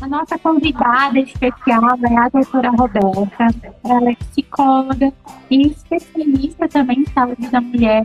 A 0.00 0.06
nossa 0.08 0.38
convidada 0.38 1.18
especial 1.18 1.82
é 2.02 2.16
a 2.16 2.28
doutora 2.30 2.70
Roberta. 2.70 3.74
Ela 3.84 4.10
é 4.10 4.14
psicóloga 4.14 5.12
e 5.50 5.66
especialista 5.66 6.66
também 6.68 7.00
em 7.00 7.06
saúde 7.06 7.48
da 7.48 7.60
mulher. 7.60 8.04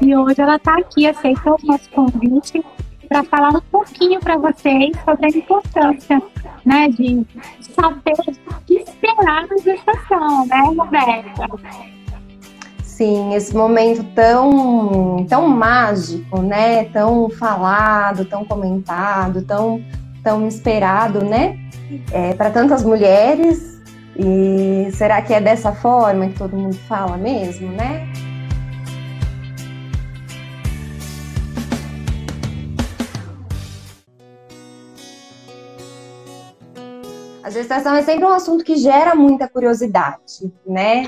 E 0.00 0.16
hoje 0.16 0.40
ela 0.40 0.56
está 0.56 0.78
aqui, 0.78 1.06
aceitou 1.06 1.58
o 1.62 1.66
nosso 1.66 1.90
convite 1.90 2.64
para 3.08 3.22
falar 3.24 3.50
um 3.50 3.60
pouquinho 3.70 4.18
para 4.20 4.38
vocês 4.38 4.96
sobre 5.04 5.26
a 5.26 5.28
importância 5.28 6.22
né, 6.64 6.88
de 6.88 7.26
saber 7.60 8.14
o 8.46 8.54
que 8.66 8.76
esperar 8.76 9.46
na 9.46 9.56
gestação, 9.58 10.46
né, 10.46 10.60
Roberta? 10.62 11.48
Sim, 12.82 13.34
esse 13.34 13.54
momento 13.54 14.04
tão, 14.14 15.26
tão 15.28 15.48
mágico, 15.48 16.40
né? 16.40 16.84
Tão 16.84 17.28
falado, 17.28 18.24
tão 18.24 18.44
comentado, 18.44 19.42
tão, 19.42 19.82
tão 20.24 20.48
esperado, 20.48 21.22
né? 21.22 21.58
É, 22.10 22.32
para 22.32 22.50
tantas 22.50 22.82
mulheres. 22.82 23.74
E 24.16 24.90
será 24.92 25.20
que 25.20 25.34
é 25.34 25.40
dessa 25.40 25.72
forma 25.72 26.28
que 26.28 26.38
todo 26.38 26.56
mundo 26.56 26.76
fala 26.88 27.16
mesmo, 27.16 27.70
né? 27.70 28.08
A 37.42 37.50
gestação 37.50 37.94
é 37.94 38.02
sempre 38.02 38.24
um 38.24 38.32
assunto 38.32 38.64
que 38.64 38.76
gera 38.76 39.14
muita 39.14 39.46
curiosidade, 39.46 40.50
né? 40.66 41.06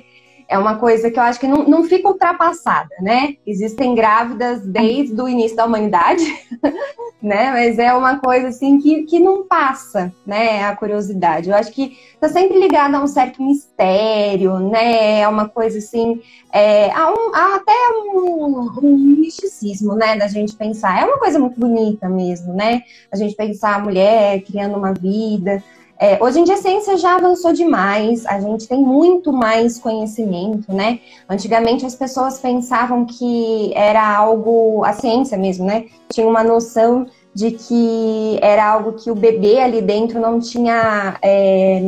É 0.49 0.59
uma 0.59 0.77
coisa 0.77 1.11
que 1.11 1.19
eu 1.19 1.23
acho 1.23 1.41
que 1.41 1.49
não, 1.49 1.65
não 1.65 1.85
fica 1.85 2.09
ultrapassada, 2.09 2.95
né? 3.01 3.37
Existem 3.47 3.95
grávidas 3.95 4.65
desde 4.65 5.21
o 5.21 5.29
início 5.29 5.57
da 5.57 5.65
humanidade, 5.65 6.25
né? 7.21 7.51
Mas 7.51 7.79
é 7.79 7.93
uma 7.93 8.19
coisa 8.19 8.49
assim 8.49 8.79
que, 8.79 9.03
que 9.03 9.19
não 9.19 9.45
passa, 9.45 10.13
né? 10.25 10.65
A 10.65 10.77
curiosidade. 10.77 11.51
Eu 11.51 11.57
acho 11.57 11.73
que 11.73 11.99
está 12.15 12.29
sempre 12.29 12.59
ligada 12.59 12.97
a 12.97 13.03
um 13.03 13.07
certo 13.09 13.43
mistério, 13.43 14.59
né? 14.61 15.21
É 15.21 15.29
uma 15.29 15.49
coisa 15.49 15.79
assim, 15.79 16.21
é, 16.53 16.91
a 16.93 17.11
um, 17.11 17.35
a 17.35 17.57
até 17.57 17.73
um, 18.05 18.71
um 18.83 18.97
misticismo, 19.19 19.95
né? 19.95 20.17
Da 20.17 20.29
gente 20.29 20.55
pensar. 20.55 21.01
É 21.01 21.05
uma 21.05 21.19
coisa 21.19 21.39
muito 21.39 21.59
bonita 21.59 22.09
mesmo, 22.09 22.53
né? 22.53 22.83
A 23.11 23.17
gente 23.17 23.35
pensar 23.35 23.75
a 23.75 23.81
mulher 23.81 24.43
criando 24.43 24.77
uma 24.77 24.93
vida. 24.93 25.63
É, 25.99 26.23
hoje 26.23 26.41
em 26.41 26.45
dia 26.45 26.55
a 26.55 26.59
ciência 26.59 26.99
já 26.99 27.17
avançou 27.17 27.55
demais, 27.55 28.27
a 28.27 28.39
gente 28.39 28.69
tem 28.69 28.83
muito 28.83 29.33
mais 29.33 29.79
conhecimento, 29.79 30.71
né? 30.71 31.01
Antigamente 31.29 31.87
as 31.87 31.95
pessoas 31.95 32.39
pensavam 32.39 33.07
que 33.07 33.73
era 33.75 34.17
algo, 34.17 34.85
a 34.85 34.93
ciência 34.93 35.39
mesmo, 35.39 35.65
né? 35.65 35.87
Tinha 36.11 36.27
uma 36.27 36.45
noção 36.45 37.07
de 37.35 37.51
que 37.51 38.39
era 38.43 38.65
algo 38.67 38.93
que 38.93 39.11
o 39.11 39.15
bebê 39.15 39.59
ali 39.59 39.81
dentro 39.81 40.21
não 40.21 40.39
tinha 40.39 41.19
é, 41.23 41.81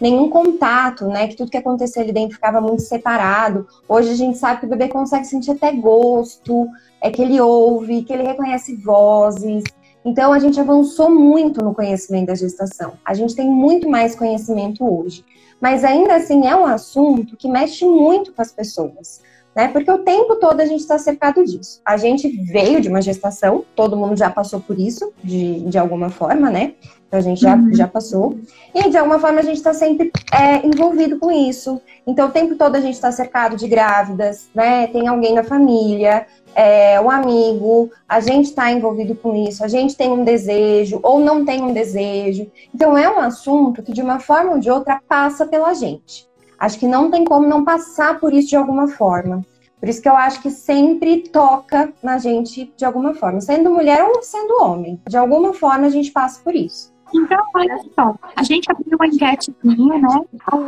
nenhum 0.00 0.28
contato, 0.28 1.06
né? 1.06 1.28
Que 1.28 1.36
tudo 1.36 1.50
que 1.50 1.56
acontecia 1.56 2.02
ali 2.02 2.12
dentro 2.12 2.34
ficava 2.34 2.60
muito 2.60 2.82
separado. 2.82 3.66
Hoje 3.88 4.10
a 4.10 4.14
gente 4.14 4.38
sabe 4.38 4.60
que 4.60 4.66
o 4.66 4.68
bebê 4.68 4.88
consegue 4.88 5.24
sentir 5.24 5.52
até 5.52 5.72
gosto, 5.72 6.66
é 7.00 7.10
que 7.10 7.22
ele 7.22 7.40
ouve, 7.40 8.02
que 8.02 8.12
ele 8.12 8.24
reconhece 8.24 8.74
vozes. 8.76 9.62
Então, 10.04 10.32
a 10.32 10.38
gente 10.38 10.60
avançou 10.60 11.10
muito 11.10 11.62
no 11.62 11.74
conhecimento 11.74 12.26
da 12.26 12.34
gestação. 12.34 12.94
A 13.04 13.14
gente 13.14 13.36
tem 13.36 13.48
muito 13.48 13.88
mais 13.88 14.14
conhecimento 14.14 14.84
hoje. 14.84 15.24
Mas 15.60 15.84
ainda 15.84 16.16
assim 16.16 16.44
é 16.46 16.56
um 16.56 16.66
assunto 16.66 17.36
que 17.36 17.48
mexe 17.48 17.84
muito 17.84 18.32
com 18.32 18.42
as 18.42 18.50
pessoas. 18.50 19.20
Né? 19.54 19.68
Porque 19.68 19.90
o 19.90 19.98
tempo 19.98 20.36
todo 20.36 20.60
a 20.60 20.64
gente 20.64 20.80
está 20.80 20.98
cercado 20.98 21.44
disso. 21.44 21.80
A 21.84 21.96
gente 21.96 22.28
veio 22.28 22.80
de 22.80 22.88
uma 22.88 23.02
gestação, 23.02 23.64
todo 23.76 23.96
mundo 23.96 24.16
já 24.16 24.30
passou 24.30 24.60
por 24.60 24.78
isso, 24.78 25.12
de, 25.22 25.60
de 25.60 25.78
alguma 25.78 26.08
forma, 26.08 26.50
né? 26.50 26.72
Então 27.06 27.20
a 27.20 27.22
gente 27.22 27.42
já, 27.42 27.54
uhum. 27.54 27.74
já 27.74 27.86
passou. 27.86 28.38
E 28.74 28.88
de 28.88 28.96
alguma 28.96 29.18
forma 29.18 29.40
a 29.40 29.42
gente 29.42 29.58
está 29.58 29.74
sempre 29.74 30.10
é, 30.32 30.66
envolvido 30.66 31.18
com 31.18 31.30
isso. 31.30 31.80
Então 32.06 32.28
o 32.28 32.32
tempo 32.32 32.56
todo 32.56 32.74
a 32.76 32.80
gente 32.80 32.94
está 32.94 33.12
cercado 33.12 33.54
de 33.54 33.68
grávidas, 33.68 34.48
né? 34.54 34.86
Tem 34.86 35.06
alguém 35.06 35.34
na 35.34 35.44
família, 35.44 36.26
é, 36.54 37.00
um 37.00 37.10
amigo, 37.10 37.90
a 38.08 38.20
gente 38.20 38.46
está 38.46 38.70
envolvido 38.70 39.14
com 39.14 39.34
isso, 39.34 39.64
a 39.64 39.68
gente 39.68 39.96
tem 39.96 40.10
um 40.10 40.24
desejo 40.24 41.00
ou 41.02 41.18
não 41.18 41.44
tem 41.44 41.62
um 41.62 41.72
desejo. 41.72 42.50
Então 42.74 42.96
é 42.96 43.10
um 43.10 43.18
assunto 43.18 43.82
que 43.82 43.92
de 43.92 44.02
uma 44.02 44.18
forma 44.18 44.52
ou 44.52 44.58
de 44.58 44.70
outra 44.70 45.00
passa 45.08 45.46
pela 45.46 45.74
gente. 45.74 46.28
Acho 46.58 46.78
que 46.78 46.86
não 46.86 47.10
tem 47.10 47.24
como 47.24 47.46
não 47.46 47.64
passar 47.64 48.20
por 48.20 48.32
isso 48.32 48.50
de 48.50 48.56
alguma 48.56 48.88
forma. 48.88 49.44
Por 49.80 49.88
isso 49.88 50.00
que 50.00 50.08
eu 50.08 50.16
acho 50.16 50.40
que 50.40 50.50
sempre 50.50 51.28
toca 51.28 51.92
na 52.00 52.16
gente 52.16 52.72
de 52.76 52.84
alguma 52.84 53.14
forma, 53.14 53.40
sendo 53.40 53.68
mulher 53.68 54.04
ou 54.04 54.22
sendo 54.22 54.62
homem. 54.62 55.00
De 55.08 55.16
alguma 55.16 55.52
forma 55.52 55.86
a 55.86 55.90
gente 55.90 56.12
passa 56.12 56.40
por 56.40 56.54
isso. 56.54 56.91
Então, 57.14 57.42
olha 57.54 57.78
só, 57.94 58.14
a 58.36 58.42
gente 58.42 58.70
abriu 58.70 58.96
uma 58.96 59.06
enquetezinha, 59.06 59.98
né? 59.98 60.24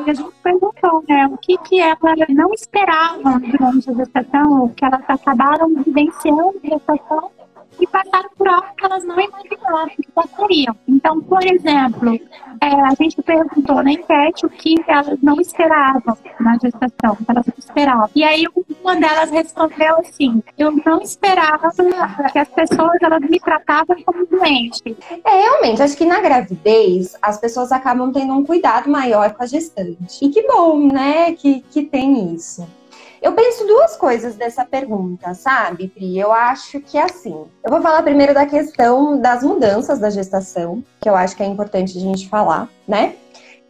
E 0.07 0.11
a 0.11 0.15
gente 0.15 0.35
perguntou, 0.43 1.05
né, 1.09 1.27
o 1.27 1.39
que 1.39 1.57
que 1.59 1.81
elas 1.81 2.19
não 2.29 2.53
esperavam 2.53 3.41
durante 3.41 3.91
a 3.91 3.95
gestação, 3.95 4.65
o 4.65 4.69
que 4.75 4.85
elas 4.85 5.03
acabaram 5.09 5.69
vivenciando 5.83 6.61
a 6.65 6.69
gestação 6.69 7.31
e 7.81 7.87
passaram 7.87 8.31
por 8.37 8.49
algo 8.49 8.69
que 8.77 8.85
elas 8.85 9.05
não 9.05 9.21
imaginavam 9.21 9.89
que 9.89 10.13
passariam. 10.13 10.77
Então, 10.87 11.21
por 11.21 11.45
exemplo, 11.45 12.19
é, 12.61 12.67
a 12.67 12.95
gente 13.01 13.21
perguntou 13.23 13.83
na 13.83 13.93
enquete 13.93 14.47
o 14.47 14.51
que 14.51 14.75
elas 14.87 15.19
não 15.23 15.41
esperavam 15.41 16.17
na 16.41 16.53
gestação, 16.55 17.17
que 17.17 17.31
elas 17.31 17.47
não 17.47 17.55
esperavam. 17.59 18.11
E 18.15 18.25
aí 18.25 18.47
uma 18.83 18.97
delas 18.97 19.31
respondeu 19.31 19.97
assim: 19.99 20.43
eu 20.59 20.73
não 20.85 21.01
esperava 21.01 21.71
que 22.33 22.39
as 22.39 22.49
pessoas 22.49 22.99
elas 23.03 23.21
me 23.21 23.41
tratavam 23.41 23.97
como 24.05 24.27
doente. 24.27 24.97
É, 25.25 25.31
realmente, 25.43 25.83
acho 25.83 25.97
que 25.97 26.05
na 26.05 26.21
gravidez 26.21 27.17
as 27.21 27.39
pessoas 27.39 27.73
acabam 27.73 28.13
tendo 28.13 28.33
um 28.33 28.45
cuidado 28.45 28.89
maior 28.91 29.33
com 29.35 29.43
a 29.43 29.47
gestante. 29.47 30.25
E 30.25 30.29
que 30.29 30.47
bom, 30.47 30.87
né, 30.89 31.33
que, 31.33 31.61
que 31.71 31.85
tem 31.85 32.35
isso. 32.35 32.67
Eu 33.25 33.33
penso 33.33 33.67
duas 33.67 33.97
coisas 33.97 34.35
dessa 34.37 34.67
pergunta, 34.67 35.33
sabe, 35.33 35.89
Pri? 35.89 36.19
Eu 36.19 36.31
acho 36.31 36.79
que 36.79 36.99
é 36.99 37.05
assim. 37.05 37.47
Eu 37.65 37.71
vou 37.71 37.81
falar 37.81 38.03
primeiro 38.03 38.35
da 38.35 38.45
questão 38.45 39.19
das 39.19 39.43
mudanças 39.43 39.99
da 39.99 40.11
gestação, 40.11 40.85
que 41.01 41.09
eu 41.09 41.17
acho 41.17 41.35
que 41.35 41.43
é 41.43 41.47
importante 41.47 41.97
a 41.97 42.01
gente 42.03 42.29
falar, 42.29 42.69
né? 42.87 43.15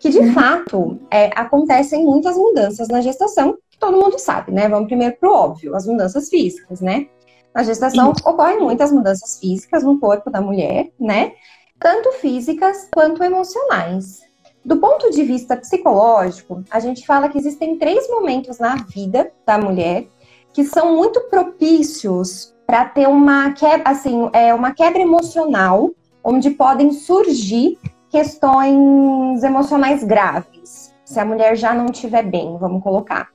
Que 0.01 0.11
de 0.11 0.19
uhum. 0.19 0.35
fato 0.35 0.99
é, 1.09 1.31
acontecem 1.37 2.03
muitas 2.05 2.37
mudanças 2.37 2.89
na 2.89 3.01
gestação, 3.01 3.57
que 3.71 3.79
todo 3.79 3.97
mundo 3.97 4.19
sabe, 4.19 4.51
né? 4.51 4.69
Vamos 4.69 4.89
primeiro 4.89 5.17
pro 5.21 5.33
óbvio, 5.33 5.77
as 5.77 5.87
mudanças 5.87 6.29
físicas, 6.29 6.81
né? 6.81 7.07
Na 7.55 7.63
gestação 7.63 8.11
Isso. 8.11 8.29
ocorrem 8.29 8.59
muitas 8.59 8.91
mudanças 8.91 9.39
físicas 9.39 9.85
no 9.85 10.01
corpo 10.01 10.31
da 10.31 10.41
mulher, 10.41 10.91
né? 10.99 11.31
Tanto 11.79 12.11
físicas 12.15 12.89
quanto 12.93 13.23
emocionais. 13.23 14.24
Do 14.65 14.79
ponto 14.79 15.11
de 15.11 15.23
vista 15.23 15.57
psicológico, 15.57 16.65
a 16.71 16.81
gente 16.81 17.07
fala 17.07 17.29
que 17.29 17.37
existem 17.37 17.77
três 17.77 18.09
momentos 18.09 18.59
na 18.59 18.77
vida 18.77 19.31
da 19.45 19.59
mulher 19.59 20.07
que 20.55 20.65
são 20.65 20.97
muito 20.97 21.21
propícios 21.29 22.55
para 22.67 22.85
ter 22.87 23.09
uma 23.09 23.53
quebra, 23.53 23.91
assim, 23.91 24.31
é, 24.33 24.55
uma 24.55 24.73
quebra 24.73 25.03
emocional, 25.03 25.91
onde 26.23 26.51
podem 26.51 26.93
surgir 26.93 27.79
questões 28.09 29.43
emocionais 29.43 30.03
graves, 30.05 30.95
se 31.05 31.21
a 31.21 31.25
mulher 31.25 31.57
já 31.57 31.75
não 31.75 31.87
estiver 31.87 32.23
bem, 32.23 32.57
vamos 32.59 32.83
colocar. 32.83 33.29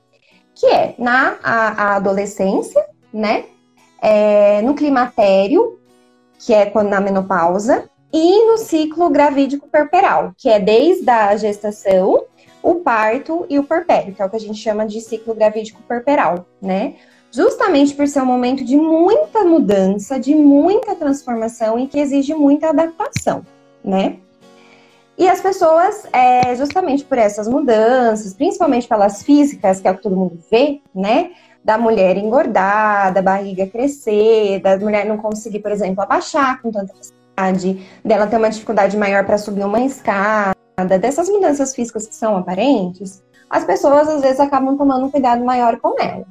Que 0.54 0.66
é 0.66 0.94
na 0.98 1.36
a, 1.42 1.68
a 1.68 1.96
adolescência, 1.96 2.84
né? 3.12 3.44
É, 4.02 4.62
no 4.62 4.74
climatério, 4.74 5.78
que 6.38 6.54
é 6.54 6.66
quando 6.66 6.88
na 6.88 7.00
menopausa, 7.00 7.88
e 8.12 8.46
no 8.46 8.58
ciclo 8.58 9.08
gravídico 9.08 9.68
perperal, 9.68 10.32
que 10.36 10.48
é 10.48 10.58
desde 10.58 11.08
a 11.08 11.36
gestação, 11.36 12.24
o 12.62 12.76
parto 12.76 13.46
e 13.48 13.58
o 13.58 13.64
perpério, 13.64 14.14
que 14.14 14.20
é 14.20 14.24
o 14.24 14.30
que 14.30 14.36
a 14.36 14.40
gente 14.40 14.58
chama 14.58 14.86
de 14.86 15.00
ciclo 15.00 15.34
gravídico 15.34 15.82
perperal, 15.82 16.46
né? 16.60 16.94
Justamente 17.30 17.94
por 17.94 18.08
ser 18.08 18.20
um 18.20 18.26
momento 18.26 18.64
de 18.64 18.76
muita 18.76 19.44
mudança, 19.44 20.18
de 20.18 20.34
muita 20.34 20.96
transformação 20.96 21.78
e 21.78 21.86
que 21.86 21.98
exige 21.98 22.34
muita 22.34 22.70
adaptação, 22.70 23.46
né? 23.84 24.16
E 25.16 25.28
as 25.28 25.40
pessoas, 25.40 26.06
é, 26.12 26.54
justamente 26.56 27.04
por 27.04 27.18
essas 27.18 27.46
mudanças, 27.46 28.34
principalmente 28.34 28.88
pelas 28.88 29.22
físicas, 29.22 29.80
que 29.80 29.86
é 29.86 29.90
o 29.90 29.96
que 29.96 30.02
todo 30.02 30.16
mundo 30.16 30.38
vê, 30.50 30.80
né? 30.94 31.30
Da 31.62 31.78
mulher 31.78 32.16
engordar, 32.16 33.12
da 33.12 33.22
barriga 33.22 33.66
crescer, 33.66 34.60
da 34.60 34.76
mulher 34.78 35.06
não 35.06 35.18
conseguir, 35.18 35.60
por 35.60 35.70
exemplo, 35.70 36.02
abaixar 36.02 36.60
com 36.60 36.72
tanta 36.72 36.94
facilidade 36.94 37.19
dela 38.04 38.26
ter 38.26 38.36
uma 38.36 38.50
dificuldade 38.50 38.96
maior 38.96 39.24
para 39.24 39.38
subir 39.38 39.64
uma 39.64 39.80
escada, 39.80 40.54
dessas 41.00 41.28
mudanças 41.28 41.74
físicas 41.74 42.06
que 42.06 42.14
são 42.14 42.36
aparentes, 42.36 43.22
as 43.48 43.64
pessoas 43.64 44.08
às 44.08 44.20
vezes 44.22 44.40
acabam 44.40 44.76
tomando 44.76 45.06
um 45.06 45.10
cuidado 45.10 45.44
maior 45.44 45.78
com 45.80 46.00
ela. 46.00 46.24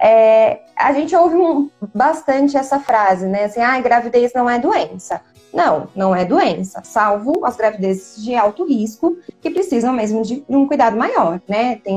É, 0.00 0.60
a 0.76 0.92
gente 0.92 1.14
ouve 1.14 1.36
um, 1.36 1.70
bastante 1.94 2.56
essa 2.56 2.78
frase, 2.78 3.26
né? 3.26 3.44
Assim, 3.44 3.60
ah, 3.60 3.80
gravidez 3.80 4.32
não 4.32 4.48
é 4.48 4.58
doença. 4.58 5.20
Não, 5.52 5.88
não 5.96 6.14
é 6.14 6.24
doença, 6.24 6.82
salvo 6.84 7.44
as 7.44 7.56
gravidezes 7.56 8.22
de 8.22 8.34
alto 8.34 8.66
risco, 8.66 9.16
que 9.40 9.50
precisam 9.50 9.94
mesmo 9.94 10.22
de, 10.22 10.44
um 10.48 10.66
cuidado 10.66 10.96
maior, 10.96 11.40
né? 11.48 11.76
Tem 11.76 11.96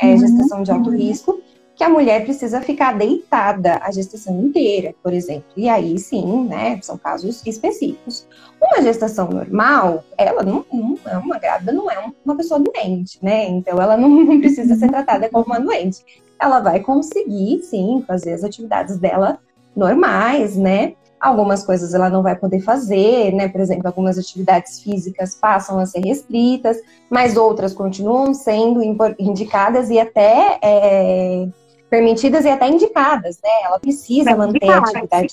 é, 0.00 0.06
uhum. 0.06 0.18
gestação 0.18 0.62
de 0.62 0.70
alto 0.70 0.90
risco, 0.90 1.38
que 1.76 1.84
a 1.84 1.90
mulher 1.90 2.24
precisa 2.24 2.62
ficar 2.62 2.96
deitada 2.96 3.78
a 3.82 3.90
gestação 3.92 4.40
inteira, 4.40 4.94
por 5.02 5.12
exemplo. 5.12 5.44
E 5.54 5.68
aí 5.68 5.98
sim, 5.98 6.48
né, 6.48 6.80
são 6.82 6.96
casos 6.96 7.44
específicos. 7.46 8.26
Uma 8.60 8.82
gestação 8.82 9.28
normal, 9.28 10.02
ela 10.16 10.42
não, 10.42 10.64
não 10.72 10.98
é 11.04 11.18
uma 11.18 11.38
grávida, 11.38 11.72
não 11.72 11.90
é 11.90 12.10
uma 12.24 12.34
pessoa 12.34 12.58
doente, 12.58 13.18
né? 13.22 13.46
Então 13.48 13.80
ela 13.80 13.94
não 13.94 14.40
precisa 14.40 14.74
ser 14.74 14.88
tratada 14.88 15.28
como 15.28 15.44
uma 15.44 15.60
doente. 15.60 16.02
Ela 16.40 16.60
vai 16.60 16.80
conseguir, 16.80 17.62
sim, 17.62 18.02
fazer 18.06 18.32
as 18.32 18.42
atividades 18.42 18.96
dela 18.96 19.38
normais, 19.76 20.56
né? 20.56 20.94
Algumas 21.20 21.62
coisas 21.64 21.92
ela 21.92 22.08
não 22.08 22.22
vai 22.22 22.36
poder 22.36 22.60
fazer, 22.60 23.32
né? 23.34 23.48
Por 23.48 23.60
exemplo, 23.60 23.86
algumas 23.86 24.18
atividades 24.18 24.80
físicas 24.80 25.34
passam 25.34 25.78
a 25.78 25.84
ser 25.84 26.00
restritas, 26.00 26.78
mas 27.10 27.36
outras 27.36 27.74
continuam 27.74 28.32
sendo 28.32 28.82
indicadas 29.18 29.90
e 29.90 29.98
até 29.98 30.58
é, 30.62 31.48
permitidas 31.88 32.44
e 32.44 32.48
até 32.48 32.68
indicadas, 32.68 33.38
né? 33.42 33.50
Ela 33.64 33.78
precisa 33.78 34.36
manter 34.36 34.68
a 34.68 34.78
atividade, 34.78 35.32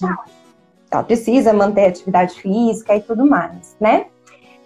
ela 0.92 1.04
precisa 1.04 1.54
manter 1.54 1.86
atividade 1.86 2.36
física 2.40 2.96
e 2.96 3.02
tudo 3.02 3.26
mais, 3.26 3.76
né? 3.80 4.06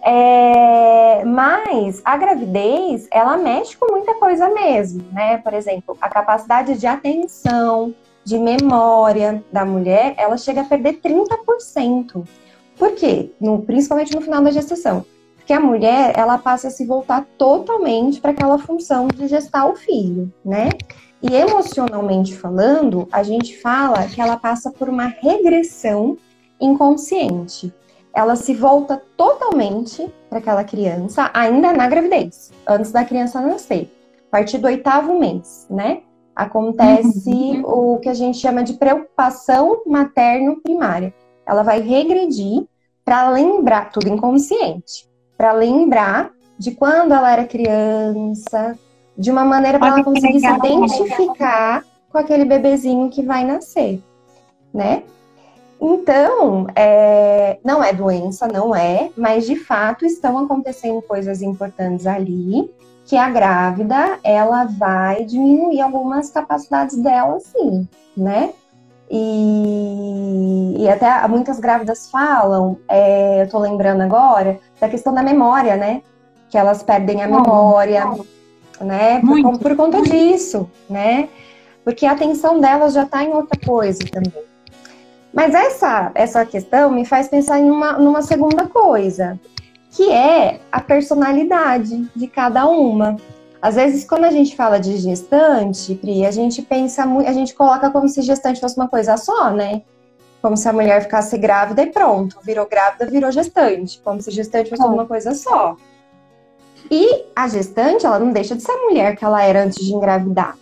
É, 0.00 1.24
mas 1.24 2.00
a 2.04 2.16
gravidez, 2.16 3.08
ela 3.10 3.36
mexe 3.36 3.76
com 3.76 3.90
muita 3.90 4.14
coisa 4.14 4.48
mesmo, 4.48 5.04
né? 5.12 5.38
Por 5.38 5.52
exemplo, 5.54 5.96
a 6.00 6.08
capacidade 6.08 6.78
de 6.78 6.86
atenção, 6.86 7.94
de 8.24 8.38
memória 8.38 9.42
da 9.50 9.64
mulher, 9.64 10.14
ela 10.18 10.36
chega 10.36 10.60
a 10.60 10.64
perder 10.64 11.00
30%. 11.00 12.24
Por 12.76 12.92
quê? 12.92 13.32
No, 13.40 13.62
principalmente 13.62 14.14
no 14.14 14.20
final 14.20 14.42
da 14.42 14.50
gestação. 14.50 15.04
Porque 15.36 15.52
a 15.52 15.60
mulher, 15.60 16.12
ela 16.14 16.36
passa 16.36 16.68
a 16.68 16.70
se 16.70 16.84
voltar 16.84 17.26
totalmente 17.38 18.20
para 18.20 18.32
aquela 18.32 18.58
função 18.58 19.08
de 19.08 19.26
gestar 19.26 19.66
o 19.66 19.74
filho, 19.74 20.30
né? 20.44 20.68
E 21.22 21.34
emocionalmente 21.34 22.36
falando, 22.36 23.08
a 23.10 23.22
gente 23.22 23.60
fala 23.60 24.06
que 24.06 24.20
ela 24.20 24.36
passa 24.36 24.70
por 24.70 24.88
uma 24.88 25.06
regressão 25.06 26.16
inconsciente. 26.60 27.72
Ela 28.14 28.36
se 28.36 28.54
volta 28.54 29.02
totalmente 29.16 30.08
para 30.28 30.38
aquela 30.38 30.64
criança, 30.64 31.30
ainda 31.34 31.72
na 31.72 31.88
gravidez, 31.88 32.52
antes 32.66 32.92
da 32.92 33.04
criança 33.04 33.40
nascer, 33.40 33.90
a 34.28 34.30
partir 34.30 34.58
do 34.58 34.66
oitavo 34.66 35.18
mês, 35.18 35.66
né? 35.68 36.02
acontece 36.38 37.30
uhum. 37.30 37.94
o 37.94 37.98
que 37.98 38.08
a 38.08 38.14
gente 38.14 38.38
chama 38.38 38.62
de 38.62 38.74
preocupação 38.74 39.82
materno-primária. 39.84 41.12
Ela 41.44 41.64
vai 41.64 41.80
regredir 41.80 42.64
para 43.04 43.28
lembrar, 43.30 43.90
tudo 43.90 44.08
inconsciente, 44.08 45.08
para 45.36 45.50
lembrar 45.50 46.30
de 46.56 46.70
quando 46.70 47.12
ela 47.12 47.32
era 47.32 47.44
criança, 47.44 48.78
de 49.18 49.30
uma 49.32 49.44
maneira 49.44 49.78
para 49.78 49.88
ela 49.88 50.04
conseguir 50.04 50.40
se 50.40 50.46
identificar 50.46 51.84
com 52.08 52.18
aquele 52.18 52.44
bebezinho 52.44 53.10
que 53.10 53.22
vai 53.22 53.44
nascer, 53.44 54.00
né? 54.72 55.02
Então, 55.80 56.66
é, 56.74 57.58
não 57.64 57.82
é 57.82 57.92
doença, 57.92 58.46
não 58.48 58.74
é, 58.74 59.10
mas 59.16 59.46
de 59.46 59.56
fato 59.56 60.04
estão 60.04 60.38
acontecendo 60.38 61.02
coisas 61.02 61.42
importantes 61.42 62.06
ali 62.06 62.70
que 63.06 63.16
a 63.16 63.30
grávida 63.30 64.18
ela 64.22 64.64
vai 64.64 65.24
diminuir 65.24 65.80
algumas 65.80 66.30
capacidades 66.30 66.96
dela, 66.96 67.38
sim, 67.40 67.88
né? 68.16 68.52
E, 69.10 70.74
e 70.78 70.88
até 70.88 71.26
muitas 71.26 71.58
grávidas 71.58 72.10
falam, 72.10 72.76
é, 72.88 73.42
eu 73.42 73.48
tô 73.48 73.58
lembrando 73.58 74.02
agora, 74.02 74.60
da 74.78 74.88
questão 74.88 75.14
da 75.14 75.22
memória, 75.22 75.76
né? 75.76 76.02
Que 76.50 76.58
elas 76.58 76.82
perdem 76.82 77.22
a 77.22 77.28
memória, 77.28 78.04
né? 78.80 79.20
Por, 79.20 79.58
por, 79.58 79.76
conta 79.76 80.02
disso, 80.02 80.70
né? 80.88 81.28
Porque 81.84 82.06
a 82.06 82.12
atenção 82.12 82.60
delas 82.60 82.92
já 82.92 83.06
tá 83.06 83.24
em 83.24 83.32
outra 83.32 83.58
coisa 83.64 84.00
também. 84.10 84.44
Mas 85.32 85.54
essa, 85.54 86.10
essa 86.14 86.44
questão 86.44 86.90
me 86.90 87.04
faz 87.04 87.28
pensar 87.28 87.60
em 87.60 87.70
uma, 87.70 87.92
numa 87.92 88.22
segunda 88.22 88.66
coisa 88.66 89.38
que 89.90 90.10
é 90.10 90.60
a 90.70 90.80
personalidade 90.80 92.08
de 92.14 92.26
cada 92.26 92.66
uma. 92.66 93.16
Às 93.60 93.74
vezes, 93.74 94.04
quando 94.04 94.24
a 94.24 94.30
gente 94.30 94.54
fala 94.54 94.78
de 94.78 94.96
gestante, 94.96 95.94
Pri, 95.94 96.24
a 96.24 96.30
gente 96.30 96.62
pensa 96.62 97.04
muito, 97.04 97.28
a 97.28 97.32
gente 97.32 97.54
coloca 97.54 97.90
como 97.90 98.08
se 98.08 98.22
gestante 98.22 98.60
fosse 98.60 98.76
uma 98.76 98.88
coisa 98.88 99.16
só, 99.16 99.50
né? 99.50 99.82
Como 100.40 100.56
se 100.56 100.68
a 100.68 100.72
mulher 100.72 101.02
ficasse 101.02 101.36
grávida 101.36 101.82
e 101.82 101.86
pronto, 101.86 102.38
virou 102.44 102.68
grávida, 102.68 103.06
virou 103.06 103.32
gestante, 103.32 104.00
como 104.04 104.22
se 104.22 104.30
gestante 104.30 104.70
fosse 104.70 104.84
uma 104.84 105.04
coisa 105.04 105.34
só. 105.34 105.76
E 106.90 107.24
a 107.36 107.48
gestante, 107.48 108.06
ela 108.06 108.18
não 108.18 108.32
deixa 108.32 108.54
de 108.54 108.62
ser 108.62 108.72
a 108.72 108.88
mulher 108.88 109.16
que 109.16 109.24
ela 109.24 109.42
era 109.42 109.64
antes 109.64 109.84
de 109.84 109.92
engravidar. 109.92 110.56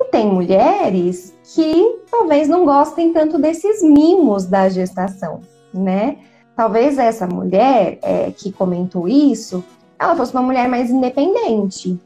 E 0.00 0.04
tem 0.06 0.26
mulheres 0.26 1.34
que 1.54 1.98
talvez 2.10 2.48
não 2.48 2.64
gostem 2.64 3.12
tanto 3.12 3.38
desses 3.38 3.82
mimos 3.82 4.46
da 4.46 4.68
gestação, 4.68 5.40
né? 5.74 6.16
talvez 6.60 6.98
essa 6.98 7.26
mulher 7.26 7.98
é, 8.02 8.30
que 8.36 8.52
comentou 8.52 9.08
isso, 9.08 9.64
ela 9.98 10.14
fosse 10.14 10.34
uma 10.34 10.42
mulher 10.42 10.68
mais 10.68 10.90
independente. 10.90 11.98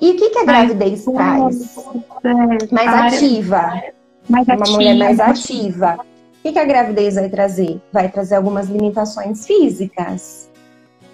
E 0.00 0.12
o 0.12 0.16
que, 0.16 0.30
que 0.30 0.38
a 0.38 0.44
gravidez 0.44 1.04
traz? 1.04 1.76
É, 2.24 2.74
mais 2.74 3.14
ativa. 3.14 3.82
Mais 4.26 4.46
uma 4.46 4.54
ativa. 4.54 4.76
mulher 4.76 4.96
mais 4.96 5.20
ativa. 5.20 5.98
O 6.00 6.42
que, 6.42 6.52
que 6.52 6.58
a 6.58 6.64
gravidez 6.64 7.16
vai 7.16 7.28
trazer? 7.28 7.78
Vai 7.92 8.08
trazer 8.08 8.36
algumas 8.36 8.66
limitações 8.70 9.46
físicas, 9.46 10.49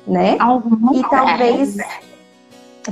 né? 0.07 0.37
Algumas 0.39 0.97
e 0.97 1.03
talvez, 1.03 1.77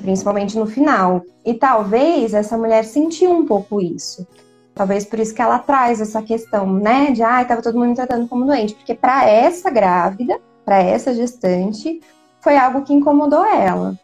principalmente 0.03 0.59
no 0.59 0.67
final, 0.67 1.23
e 1.45 1.55
talvez 1.55 2.35
essa 2.35 2.59
mulher 2.59 2.85
sentiu 2.85 3.31
um 3.31 3.47
pouco 3.47 3.81
isso. 3.81 4.27
Talvez 4.75 5.05
por 5.05 5.21
isso 5.21 5.33
que 5.33 5.41
ela 5.41 5.59
traz 5.59 6.01
essa 6.01 6.21
questão, 6.21 6.67
né, 6.67 7.13
de 7.13 7.23
ah, 7.23 7.43
estava 7.43 7.63
todo 7.63 7.79
mundo 7.79 7.91
me 7.91 7.95
tratando 7.95 8.27
como 8.27 8.45
doente, 8.45 8.75
porque 8.75 8.95
para 8.95 9.25
essa 9.25 9.71
grávida, 9.71 10.41
para 10.65 10.79
essa 10.79 11.15
gestante, 11.15 12.01
foi 12.41 12.57
algo 12.57 12.83
que 12.83 12.93
incomodou 12.93 13.45
ela. 13.45 13.97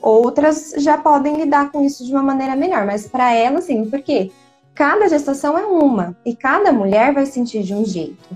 Outras 0.00 0.74
já 0.78 0.98
podem 0.98 1.36
lidar 1.36 1.70
com 1.70 1.84
isso 1.84 2.04
de 2.04 2.12
uma 2.12 2.22
maneira 2.22 2.56
melhor, 2.56 2.84
mas 2.84 3.06
para 3.06 3.32
ela, 3.32 3.60
sim, 3.60 3.88
porque 3.88 4.30
cada 4.74 5.08
gestação 5.08 5.56
é 5.56 5.64
uma 5.64 6.16
e 6.24 6.34
cada 6.34 6.72
mulher 6.72 7.12
vai 7.12 7.26
sentir 7.26 7.62
de 7.62 7.74
um 7.74 7.84
jeito. 7.84 8.28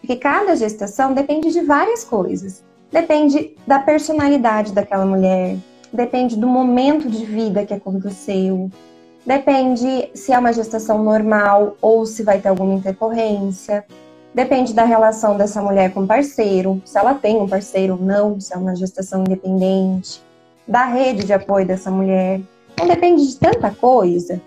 Porque 0.00 0.16
cada 0.16 0.54
gestação 0.54 1.14
depende 1.14 1.50
de 1.50 1.62
várias 1.62 2.04
coisas. 2.04 2.62
Depende 2.90 3.56
da 3.66 3.78
personalidade 3.78 4.72
daquela 4.72 5.04
mulher, 5.04 5.56
depende 5.92 6.36
do 6.36 6.46
momento 6.46 7.08
de 7.08 7.24
vida 7.24 7.66
que 7.66 7.74
aconteceu, 7.74 8.70
Depende 9.26 10.10
se 10.14 10.32
é 10.32 10.38
uma 10.38 10.52
gestação 10.52 11.02
normal 11.02 11.76
ou 11.80 12.04
se 12.04 12.22
vai 12.22 12.38
ter 12.40 12.48
alguma 12.48 12.74
intercorrência. 12.74 13.84
Depende 14.34 14.74
da 14.74 14.84
relação 14.84 15.36
dessa 15.36 15.62
mulher 15.62 15.92
com 15.94 16.02
o 16.02 16.06
parceiro, 16.06 16.82
se 16.84 16.98
ela 16.98 17.14
tem 17.14 17.36
um 17.36 17.48
parceiro 17.48 17.94
ou 17.94 18.00
não, 18.00 18.38
se 18.38 18.52
é 18.52 18.56
uma 18.56 18.76
gestação 18.76 19.22
independente, 19.22 20.20
da 20.68 20.84
rede 20.84 21.24
de 21.24 21.32
apoio 21.32 21.66
dessa 21.66 21.90
mulher. 21.90 22.40
Então 22.74 22.86
depende 22.86 23.26
de 23.26 23.36
tanta 23.38 23.70
coisa 23.70 24.40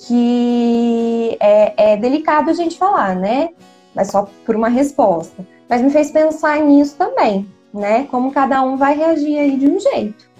que 0.00 1.36
é, 1.40 1.92
é 1.92 1.96
delicado 1.96 2.50
a 2.50 2.54
gente 2.54 2.76
falar, 2.76 3.16
né? 3.16 3.50
Mas 3.94 4.08
só 4.08 4.28
por 4.44 4.54
uma 4.54 4.68
resposta. 4.68 5.46
Mas 5.66 5.80
me 5.80 5.88
fez 5.88 6.10
pensar 6.10 6.60
nisso 6.60 6.96
também, 6.98 7.46
né? 7.74 8.04
Como 8.04 8.32
cada 8.32 8.62
um 8.62 8.76
vai 8.76 8.94
reagir 8.94 9.38
aí 9.38 9.56
de 9.58 9.68
um 9.68 9.78
jeito. 9.78 10.32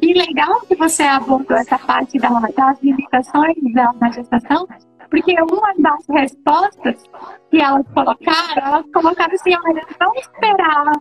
E 0.00 0.12
legal 0.12 0.60
que 0.60 0.76
você 0.76 1.02
abordou 1.02 1.56
essa 1.56 1.78
parte 1.78 2.18
da, 2.18 2.28
das 2.28 2.80
limitações 2.82 3.56
da, 3.74 3.90
da 3.92 4.10
gestação, 4.10 4.68
porque 5.10 5.34
uma 5.42 5.74
das 5.78 6.06
respostas 6.08 7.02
que 7.50 7.60
elas 7.60 7.84
colocaram, 7.92 8.62
elas 8.64 8.86
colocaram 8.92 9.34
assim, 9.34 9.54
olha, 9.56 9.80
eu 9.80 9.96
não 10.00 10.14
esperava 10.14 10.92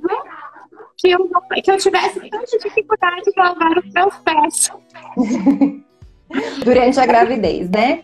que 0.97 1.11
eu, 1.11 1.29
que 1.63 1.71
eu 1.71 1.77
tivesse 1.77 2.19
tanta 2.29 2.57
dificuldade 2.57 3.21
de 3.23 3.39
lavar 3.39 3.77
os 3.77 3.93
meus 3.93 4.17
pés. 4.17 4.71
Durante 6.63 6.99
a 6.99 7.05
gravidez, 7.05 7.69
né? 7.69 8.03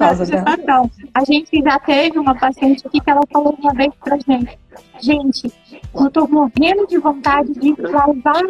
A 0.00 0.14
gestação. 0.14 0.90
A 1.14 1.24
gente 1.24 1.62
já 1.62 1.78
teve 1.78 2.18
uma 2.18 2.34
paciente 2.34 2.86
aqui 2.86 3.00
que 3.00 3.10
ela 3.10 3.20
falou 3.32 3.56
uma 3.60 3.72
vez 3.72 3.92
pra 4.02 4.16
gente, 4.18 4.58
gente, 5.00 5.52
eu 5.94 6.10
tô 6.10 6.26
morrendo 6.28 6.86
de 6.86 6.98
vontade 6.98 7.52
de 7.54 7.74
lavar 7.80 8.42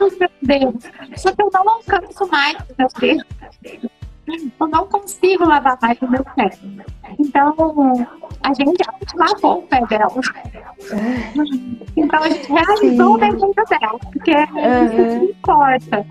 os 0.00 0.18
meus 0.18 0.32
dedos. 0.42 0.84
Só 1.16 1.32
que 1.32 1.42
eu 1.42 1.50
não 1.52 1.68
alcanço 1.68 2.28
mais 2.28 2.56
os 2.68 2.76
meus 2.76 2.92
dedos. 2.94 3.24
Eu 4.60 4.68
não 4.68 4.86
consigo 4.86 5.44
lavar 5.44 5.78
mais 5.80 6.00
o 6.00 6.10
meu 6.10 6.24
pé. 6.36 6.50
Então, 7.18 7.54
a 8.42 8.54
gente, 8.54 8.82
lavou 9.14 9.58
o 9.58 9.62
pé 9.62 9.80
dela. 9.86 10.12
Então, 11.96 12.22
a 12.22 12.28
gente 12.28 12.52
realizou 12.52 12.78
Sim. 12.88 13.14
o 13.14 13.18
desejo 13.18 13.54
dela, 13.68 13.98
porque 14.12 14.34
uhum. 14.34 14.84
isso 14.84 15.20
que 15.20 15.32
importa. 15.32 16.06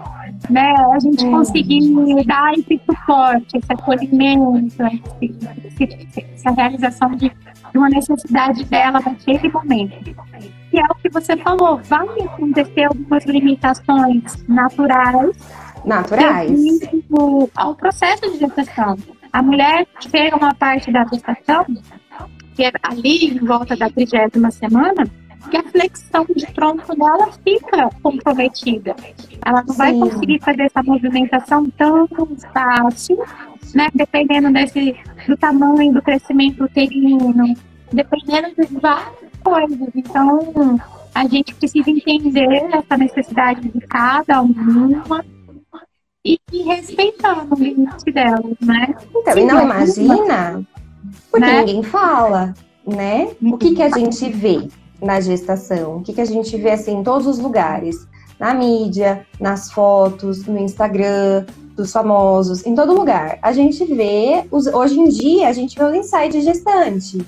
Né? 0.50 0.74
A 0.94 1.00
gente 1.00 1.26
uhum. 1.26 1.32
conseguir 1.32 2.26
dar 2.26 2.54
esse 2.54 2.80
suporte, 2.86 3.58
esse 3.58 3.74
acolhimento, 3.74 4.84
essa 6.34 6.52
realização 6.52 7.12
de, 7.12 7.30
de 7.30 7.78
uma 7.78 7.90
necessidade 7.90 8.64
dela 8.66 9.00
naquele 9.00 9.50
momento 9.52 10.16
que 10.70 10.80
é 10.80 10.84
o 10.84 10.96
que 10.96 11.10
você 11.10 11.36
falou, 11.38 11.78
vai 11.84 12.08
acontecer 12.22 12.84
algumas 12.84 13.26
limitações 13.26 14.46
naturais 14.48 15.36
naturais 15.86 16.52
ao 17.56 17.76
processo 17.76 18.32
de 18.32 18.40
gestação. 18.40 18.98
A 19.32 19.42
mulher 19.42 19.88
chega 20.00 20.36
uma 20.36 20.54
parte 20.54 20.92
da 20.92 21.06
gestação, 21.06 21.66
que 22.56 22.64
é 22.64 22.72
ali 22.84 23.28
em 23.28 23.40
volta 23.46 23.76
da 23.76 23.90
trigésima 23.90 24.52
semana, 24.52 25.06
que 25.50 25.58
a 25.58 25.64
flexão 25.64 26.26
de 26.36 26.46
tronco 26.48 26.96
dela 26.96 27.32
fica 27.44 27.90
comprometida. 28.02 28.96
Ela 29.46 29.62
não 29.62 29.74
Sim. 29.74 29.78
vai 29.78 29.94
conseguir 29.94 30.40
fazer 30.40 30.64
essa 30.64 30.84
movimentação 30.84 31.70
tão 31.78 32.08
fácil, 32.54 33.24
né? 33.74 33.88
Dependendo 33.94 34.52
desse, 34.52 34.96
do 35.28 35.38
tamanho, 35.38 35.94
do 35.94 36.02
crescimento 36.02 36.64
uterino, 36.64 37.54
dependendo 37.92 38.50
de 38.56 38.80
várias 38.80 39.30
coisas. 39.44 39.90
Então, 39.96 40.80
a 41.16 41.28
gente 41.28 41.54
precisa 41.56 41.90
entender 41.90 42.68
essa 42.72 42.98
necessidade 42.98 43.70
de 43.70 43.80
cada 43.82 44.42
uma 44.42 45.24
e, 46.26 46.40
e 46.52 46.64
respeitando 46.64 47.56
o 47.56 47.58
limite 47.58 48.12
delas, 48.12 48.56
né? 48.62 48.96
Então, 49.16 49.34
Sim, 49.34 49.40
e 49.40 49.46
não 49.46 49.64
imagina, 49.64 50.66
porque 51.32 51.46
né? 51.46 51.60
ninguém 51.60 51.84
fala, 51.84 52.54
né? 52.86 53.30
O 53.42 53.58
que, 53.58 53.76
que 53.76 53.82
a 53.82 53.90
gente 53.90 54.30
vê 54.30 54.68
na 55.02 55.22
gestação? 55.22 55.98
O 55.98 56.04
que, 56.04 56.14
que 56.14 56.22
a 56.22 56.26
gente 56.26 56.56
vê 56.58 56.72
assim 56.72 56.98
em 56.98 57.04
todos 57.04 57.28
os 57.28 57.40
lugares? 57.40 58.08
Na 58.40 58.54
mídia, 58.54 59.26
nas 59.40 59.72
fotos, 59.72 60.46
no 60.46 60.58
Instagram, 60.58 61.46
dos 61.76 61.92
famosos, 61.92 62.66
em 62.66 62.74
todo 62.74 62.94
lugar. 62.94 63.38
A 63.42 63.52
gente 63.52 63.84
vê, 63.86 64.46
os, 64.52 64.68
hoje 64.68 65.00
em 65.00 65.10
dia, 65.10 65.50
a 65.50 65.54
gente 65.54 65.78
vê 65.78 65.84
o 65.84 65.96
ensaio 65.96 66.32
de 66.32 66.42
gestante, 66.42 67.26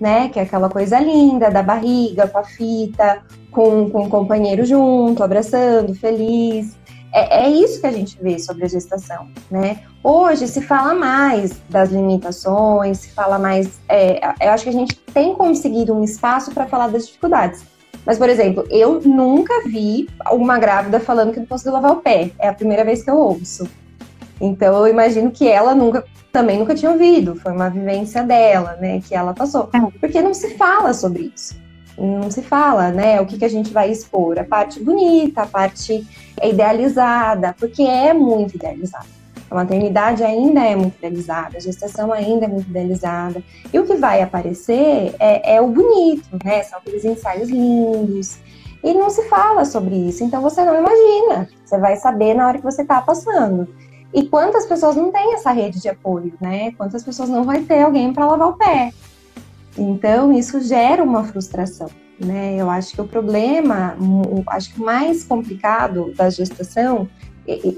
né? 0.00 0.28
Que 0.28 0.38
é 0.38 0.42
aquela 0.42 0.68
coisa 0.68 0.98
linda 0.98 1.50
da 1.50 1.62
barriga, 1.62 2.26
com 2.28 2.38
a 2.38 2.44
fita, 2.44 3.22
com, 3.50 3.90
com 3.90 4.04
o 4.04 4.08
companheiro 4.08 4.64
junto, 4.64 5.22
abraçando, 5.22 5.94
feliz. 5.94 6.76
É, 7.12 7.44
é, 7.44 7.50
isso 7.50 7.80
que 7.80 7.86
a 7.86 7.92
gente 7.92 8.18
vê 8.20 8.38
sobre 8.38 8.64
a 8.64 8.68
gestação, 8.68 9.28
né? 9.50 9.80
Hoje 10.02 10.46
se 10.48 10.60
fala 10.60 10.94
mais 10.94 11.60
das 11.68 11.90
limitações, 11.90 12.98
se 12.98 13.10
fala 13.10 13.38
mais. 13.38 13.80
É, 13.88 14.20
eu 14.40 14.50
acho 14.50 14.64
que 14.64 14.70
a 14.70 14.72
gente 14.72 14.96
tem 15.14 15.34
conseguido 15.34 15.94
um 15.94 16.04
espaço 16.04 16.52
para 16.52 16.66
falar 16.66 16.88
das 16.88 17.06
dificuldades. 17.06 17.64
Mas, 18.04 18.18
por 18.18 18.28
exemplo, 18.28 18.64
eu 18.70 19.00
nunca 19.00 19.64
vi 19.66 20.08
uma 20.30 20.58
grávida 20.58 21.00
falando 21.00 21.32
que 21.32 21.40
não 21.40 21.46
conseguiu 21.46 21.72
lavar 21.72 21.92
o 21.92 21.96
pé. 21.96 22.30
É 22.38 22.48
a 22.48 22.54
primeira 22.54 22.84
vez 22.84 23.02
que 23.02 23.10
eu 23.10 23.16
ouço. 23.16 23.66
Então, 24.40 24.76
eu 24.76 24.86
imagino 24.86 25.30
que 25.30 25.48
ela 25.48 25.74
nunca, 25.74 26.04
também 26.30 26.58
nunca 26.58 26.74
tinha 26.74 26.92
ouvido. 26.92 27.34
Foi 27.34 27.50
uma 27.50 27.68
vivência 27.68 28.22
dela, 28.22 28.76
né, 28.80 29.00
que 29.00 29.14
ela 29.14 29.34
passou. 29.34 29.68
É. 29.74 29.98
Porque 29.98 30.22
não 30.22 30.34
se 30.34 30.50
fala 30.56 30.94
sobre 30.94 31.32
isso 31.34 31.65
não 31.98 32.30
se 32.30 32.42
fala, 32.42 32.90
né? 32.90 33.20
O 33.20 33.26
que, 33.26 33.38
que 33.38 33.44
a 33.44 33.50
gente 33.50 33.72
vai 33.72 33.90
expor? 33.90 34.38
A 34.38 34.44
parte 34.44 34.82
bonita, 34.82 35.42
a 35.42 35.46
parte 35.46 36.06
idealizada, 36.42 37.54
porque 37.58 37.82
é 37.82 38.12
muito 38.12 38.54
idealizada. 38.54 39.16
A 39.50 39.54
maternidade 39.54 40.24
ainda 40.24 40.60
é 40.60 40.74
muito 40.74 40.96
idealizada, 40.98 41.56
a 41.56 41.60
gestação 41.60 42.12
ainda 42.12 42.46
é 42.46 42.48
muito 42.48 42.68
idealizada. 42.68 43.42
E 43.72 43.78
o 43.78 43.86
que 43.86 43.94
vai 43.94 44.20
aparecer 44.20 45.14
é, 45.20 45.56
é 45.56 45.60
o 45.60 45.68
bonito, 45.68 46.28
né? 46.44 46.62
São 46.64 46.78
aqueles 46.78 47.04
ensaios 47.04 47.48
lindos. 47.48 48.38
E 48.82 48.92
não 48.92 49.08
se 49.08 49.28
fala 49.28 49.64
sobre 49.64 49.94
isso, 49.94 50.22
então 50.24 50.42
você 50.42 50.64
não 50.64 50.78
imagina. 50.78 51.48
Você 51.64 51.78
vai 51.78 51.96
saber 51.96 52.34
na 52.34 52.46
hora 52.46 52.58
que 52.58 52.64
você 52.64 52.82
está 52.82 53.00
passando. 53.00 53.68
E 54.12 54.24
quantas 54.24 54.66
pessoas 54.66 54.96
não 54.96 55.12
têm 55.12 55.34
essa 55.34 55.50
rede 55.50 55.80
de 55.80 55.88
apoio, 55.88 56.34
né? 56.40 56.72
Quantas 56.72 57.02
pessoas 57.02 57.28
não 57.28 57.44
vai 57.44 57.62
ter 57.62 57.82
alguém 57.82 58.12
para 58.12 58.26
lavar 58.26 58.48
o 58.48 58.54
pé? 58.54 58.92
Então, 59.76 60.32
isso 60.32 60.60
gera 60.60 61.02
uma 61.02 61.24
frustração. 61.24 61.88
Né? 62.18 62.56
Eu 62.56 62.70
acho 62.70 62.94
que 62.94 63.00
o 63.00 63.06
problema, 63.06 63.96
acho 64.48 64.72
que 64.72 64.80
o 64.80 64.84
mais 64.84 65.22
complicado 65.22 66.12
da 66.16 66.30
gestação, 66.30 67.08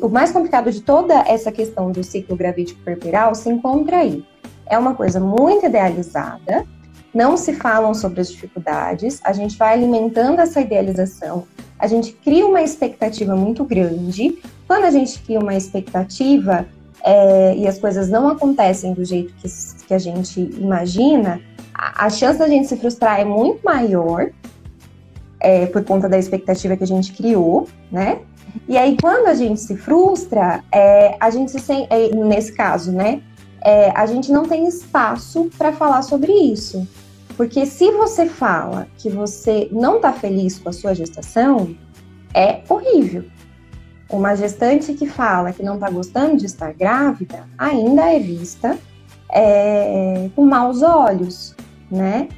o 0.00 0.08
mais 0.08 0.30
complicado 0.30 0.70
de 0.70 0.80
toda 0.80 1.14
essa 1.26 1.50
questão 1.50 1.90
do 1.90 2.02
ciclo 2.04 2.36
gravídico 2.36 2.80
perperal 2.82 3.34
se 3.34 3.48
encontra 3.48 3.98
aí. 3.98 4.24
É 4.66 4.78
uma 4.78 4.94
coisa 4.94 5.18
muito 5.18 5.66
idealizada, 5.66 6.64
não 7.12 7.36
se 7.36 7.52
falam 7.54 7.94
sobre 7.94 8.20
as 8.20 8.30
dificuldades, 8.30 9.20
a 9.24 9.32
gente 9.32 9.56
vai 9.56 9.74
alimentando 9.74 10.40
essa 10.40 10.60
idealização, 10.60 11.44
a 11.78 11.86
gente 11.86 12.12
cria 12.12 12.46
uma 12.46 12.62
expectativa 12.62 13.34
muito 13.34 13.64
grande. 13.64 14.38
Quando 14.66 14.84
a 14.84 14.90
gente 14.90 15.18
cria 15.20 15.38
uma 15.38 15.54
expectativa 15.54 16.66
é, 17.04 17.56
e 17.56 17.66
as 17.66 17.78
coisas 17.78 18.08
não 18.08 18.28
acontecem 18.28 18.92
do 18.92 19.04
jeito 19.04 19.32
que, 19.34 19.48
que 19.86 19.94
a 19.94 19.98
gente 19.98 20.40
imagina, 20.58 21.40
a 21.78 22.10
chance 22.10 22.40
da 22.40 22.48
gente 22.48 22.66
se 22.66 22.76
frustrar 22.76 23.20
é 23.20 23.24
muito 23.24 23.62
maior 23.64 24.30
é, 25.38 25.66
por 25.66 25.84
conta 25.84 26.08
da 26.08 26.18
expectativa 26.18 26.76
que 26.76 26.82
a 26.82 26.86
gente 26.86 27.12
criou, 27.12 27.68
né? 27.90 28.20
E 28.68 28.76
aí, 28.76 28.96
quando 29.00 29.28
a 29.28 29.34
gente 29.34 29.60
se 29.60 29.76
frustra, 29.76 30.64
é, 30.72 31.16
a 31.20 31.30
gente 31.30 31.52
se 31.52 31.60
sente, 31.60 31.86
é, 31.90 32.08
nesse 32.16 32.52
caso, 32.52 32.90
né? 32.90 33.22
É, 33.62 33.90
a 33.94 34.06
gente 34.06 34.32
não 34.32 34.44
tem 34.44 34.66
espaço 34.66 35.48
para 35.56 35.72
falar 35.72 36.02
sobre 36.02 36.32
isso. 36.32 36.86
Porque 37.36 37.64
se 37.64 37.92
você 37.92 38.26
fala 38.26 38.88
que 38.96 39.08
você 39.08 39.68
não 39.70 39.96
está 39.96 40.12
feliz 40.12 40.58
com 40.58 40.70
a 40.70 40.72
sua 40.72 40.92
gestação, 40.94 41.76
é 42.34 42.62
horrível. 42.68 43.24
Uma 44.10 44.34
gestante 44.34 44.94
que 44.94 45.06
fala 45.06 45.52
que 45.52 45.62
não 45.62 45.74
está 45.74 45.88
gostando 45.88 46.36
de 46.36 46.46
estar 46.46 46.72
grávida 46.72 47.46
ainda 47.56 48.12
é 48.12 48.18
vista 48.18 48.76
é, 49.30 50.28
com 50.34 50.44
maus 50.44 50.82
olhos 50.82 51.54
né? 51.90 52.28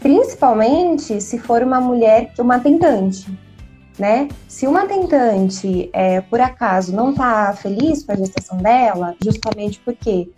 Principalmente 0.00 1.20
se 1.20 1.38
for 1.38 1.62
uma 1.62 1.80
mulher, 1.80 2.32
uma 2.38 2.60
tentante, 2.60 3.26
né? 3.98 4.28
Se 4.46 4.66
uma 4.66 4.86
tentante, 4.86 5.90
é, 5.92 6.20
por 6.20 6.40
acaso, 6.40 6.94
não 6.94 7.12
tá 7.12 7.52
feliz 7.52 8.04
com 8.04 8.12
a 8.12 8.16
gestação 8.16 8.58
dela, 8.58 9.16
justamente 9.22 9.80
porque 9.84 10.30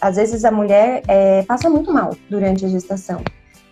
às 0.00 0.16
vezes 0.16 0.44
a 0.44 0.52
mulher 0.52 1.02
é, 1.08 1.42
passa 1.42 1.68
muito 1.68 1.92
mal 1.92 2.14
durante 2.30 2.64
a 2.64 2.68
gestação. 2.68 3.22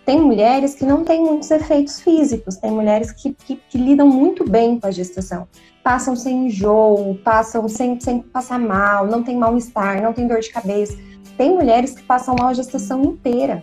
Tem 0.04 0.20
mulheres 0.20 0.74
que 0.74 0.84
não 0.84 1.02
têm 1.02 1.22
muitos 1.22 1.50
efeitos 1.50 2.00
físicos, 2.00 2.56
tem 2.56 2.70
mulheres 2.70 3.10
que, 3.10 3.32
que, 3.32 3.56
que 3.56 3.78
lidam 3.78 4.06
muito 4.06 4.44
bem 4.48 4.78
com 4.78 4.86
a 4.86 4.90
gestação. 4.90 5.48
Passam 5.82 6.14
sem 6.14 6.48
enjoo, 6.48 7.14
passam 7.24 7.66
sem, 7.68 7.98
sem 8.00 8.20
passar 8.20 8.58
mal, 8.58 9.06
não 9.06 9.22
tem 9.22 9.36
mal-estar, 9.36 10.02
não 10.02 10.12
tem 10.12 10.26
dor 10.26 10.40
de 10.40 10.50
cabeça. 10.50 10.94
Tem 11.38 11.54
mulheres 11.54 11.94
que 11.94 12.02
passam 12.02 12.34
mal 12.38 12.48
a 12.48 12.52
gestação 12.52 13.02
inteira 13.02 13.62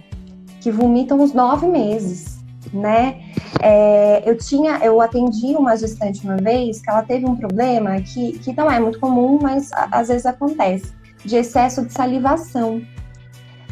que 0.61 0.71
vomitam 0.71 1.21
os 1.21 1.33
nove 1.33 1.67
meses, 1.67 2.39
né? 2.71 3.19
É, 3.61 4.23
eu 4.29 4.37
tinha, 4.37 4.77
eu 4.77 5.01
atendi 5.01 5.55
uma 5.55 5.75
gestante 5.75 6.23
uma 6.23 6.37
vez 6.37 6.79
que 6.79 6.89
ela 6.89 7.01
teve 7.01 7.25
um 7.25 7.35
problema 7.35 7.99
que, 8.01 8.39
que 8.39 8.53
não 8.55 8.71
é 8.71 8.79
muito 8.79 8.99
comum, 8.99 9.39
mas 9.41 9.71
às 9.91 10.07
vezes 10.07 10.25
acontece, 10.25 10.93
de 11.25 11.35
excesso 11.35 11.85
de 11.85 11.91
salivação. 11.91 12.81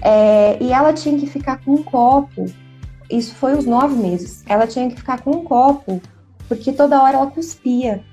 É, 0.02 0.58
e 0.62 0.72
ela 0.72 0.92
tinha 0.92 1.18
que 1.18 1.28
ficar 1.28 1.64
com 1.64 1.76
um 1.76 1.84
copo, 1.84 2.46
isso 3.10 3.36
foi 3.36 3.58
os 3.58 3.66
nove 3.66 3.96
meses, 3.96 4.44
ela 4.48 4.66
tinha 4.66 4.90
que 4.90 4.96
ficar 4.96 5.22
com 5.22 5.32
um 5.32 5.44
copo, 5.44 6.02
porque 6.48 6.74
toda 6.74 7.02
hora 7.02 7.18
ela 7.18 7.28
cuspia. 7.28 8.04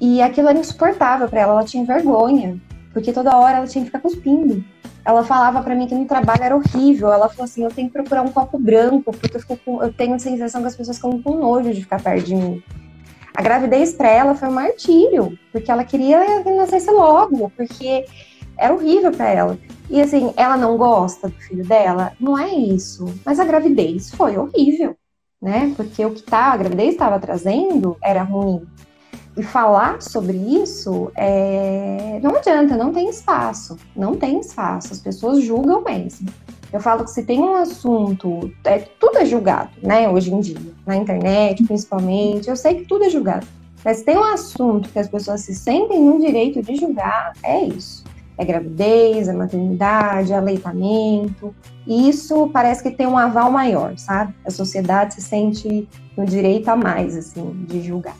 E 0.00 0.22
aquilo 0.22 0.48
era 0.48 0.58
insuportável 0.58 1.28
para 1.28 1.40
ela, 1.40 1.52
ela 1.54 1.64
tinha 1.64 1.84
vergonha, 1.84 2.60
porque 2.98 3.12
toda 3.12 3.36
hora 3.36 3.58
ela 3.58 3.66
tinha 3.66 3.84
que 3.84 3.90
ficar 3.90 4.00
cuspindo 4.00 4.64
ela 5.08 5.24
falava 5.24 5.62
para 5.62 5.74
mim 5.74 5.86
que 5.86 5.94
no 5.94 6.04
trabalho 6.04 6.42
era 6.42 6.54
horrível. 6.54 7.10
Ela 7.10 7.30
falou 7.30 7.44
assim: 7.44 7.64
eu 7.64 7.70
tenho 7.70 7.88
que 7.88 7.94
procurar 7.94 8.20
um 8.20 8.30
copo 8.30 8.58
branco, 8.58 9.10
porque 9.10 9.38
eu, 9.38 9.58
com, 9.64 9.82
eu 9.82 9.90
tenho 9.90 10.14
a 10.14 10.18
sensação 10.18 10.60
que 10.60 10.66
as 10.66 10.76
pessoas 10.76 10.98
ficam 10.98 11.22
com 11.22 11.34
nojo 11.38 11.72
de 11.72 11.80
ficar 11.80 12.02
perto 12.02 12.26
de 12.26 12.34
mim. 12.34 12.62
A 13.34 13.40
gravidez 13.40 13.94
para 13.94 14.10
ela 14.10 14.34
foi 14.34 14.48
um 14.48 14.52
martírio, 14.52 15.38
porque 15.50 15.70
ela 15.70 15.82
queria 15.82 16.42
que 16.42 16.50
nascesse 16.50 16.90
logo, 16.90 17.50
porque 17.56 18.04
era 18.58 18.74
horrível 18.74 19.10
para 19.10 19.30
ela. 19.30 19.58
E 19.88 19.98
assim, 19.98 20.34
ela 20.36 20.58
não 20.58 20.76
gosta 20.76 21.28
do 21.28 21.36
filho 21.36 21.64
dela? 21.64 22.12
Não 22.20 22.38
é 22.38 22.52
isso. 22.52 23.06
Mas 23.24 23.40
a 23.40 23.46
gravidez 23.46 24.10
foi 24.10 24.36
horrível, 24.36 24.94
né? 25.40 25.72
Porque 25.74 26.04
o 26.04 26.12
que 26.12 26.22
tá, 26.22 26.52
a 26.52 26.56
gravidez 26.58 26.90
estava 26.90 27.18
trazendo 27.18 27.96
era 28.02 28.22
ruim 28.22 28.66
e 29.38 29.42
falar 29.42 30.02
sobre 30.02 30.36
isso, 30.36 31.12
é... 31.16 32.18
não 32.20 32.34
adianta, 32.34 32.76
não 32.76 32.92
tem 32.92 33.08
espaço, 33.08 33.78
não 33.94 34.16
tem 34.16 34.40
espaço, 34.40 34.92
as 34.92 34.98
pessoas 34.98 35.44
julgam 35.44 35.82
mesmo. 35.84 36.28
Eu 36.72 36.80
falo 36.80 37.04
que 37.04 37.10
se 37.12 37.22
tem 37.22 37.40
um 37.40 37.54
assunto, 37.54 38.52
é, 38.64 38.80
tudo 39.00 39.18
é 39.18 39.24
julgado, 39.24 39.70
né, 39.80 40.08
hoje 40.08 40.34
em 40.34 40.40
dia, 40.40 40.58
na 40.84 40.96
internet 40.96 41.62
principalmente, 41.64 42.50
eu 42.50 42.56
sei 42.56 42.74
que 42.74 42.84
tudo 42.84 43.04
é 43.04 43.10
julgado, 43.10 43.46
mas 43.84 43.98
se 43.98 44.04
tem 44.04 44.18
um 44.18 44.24
assunto 44.24 44.88
que 44.88 44.98
as 44.98 45.08
pessoas 45.08 45.42
se 45.42 45.54
sentem 45.54 46.02
no 46.02 46.18
direito 46.18 46.60
de 46.60 46.74
julgar, 46.74 47.32
é 47.44 47.64
isso. 47.64 48.04
É 48.36 48.44
gravidez, 48.44 49.26
é 49.26 49.32
maternidade, 49.32 50.32
é 50.32 50.36
aleitamento. 50.36 51.52
E 51.84 52.08
isso 52.08 52.48
parece 52.52 52.82
que 52.84 52.90
tem 52.90 53.04
um 53.04 53.18
aval 53.18 53.50
maior, 53.50 53.96
sabe? 53.98 54.32
A 54.46 54.50
sociedade 54.50 55.14
se 55.14 55.22
sente 55.22 55.88
no 56.16 56.24
direito 56.24 56.68
a 56.68 56.76
mais, 56.76 57.16
assim, 57.16 57.50
de 57.66 57.82
julgar. 57.82 58.16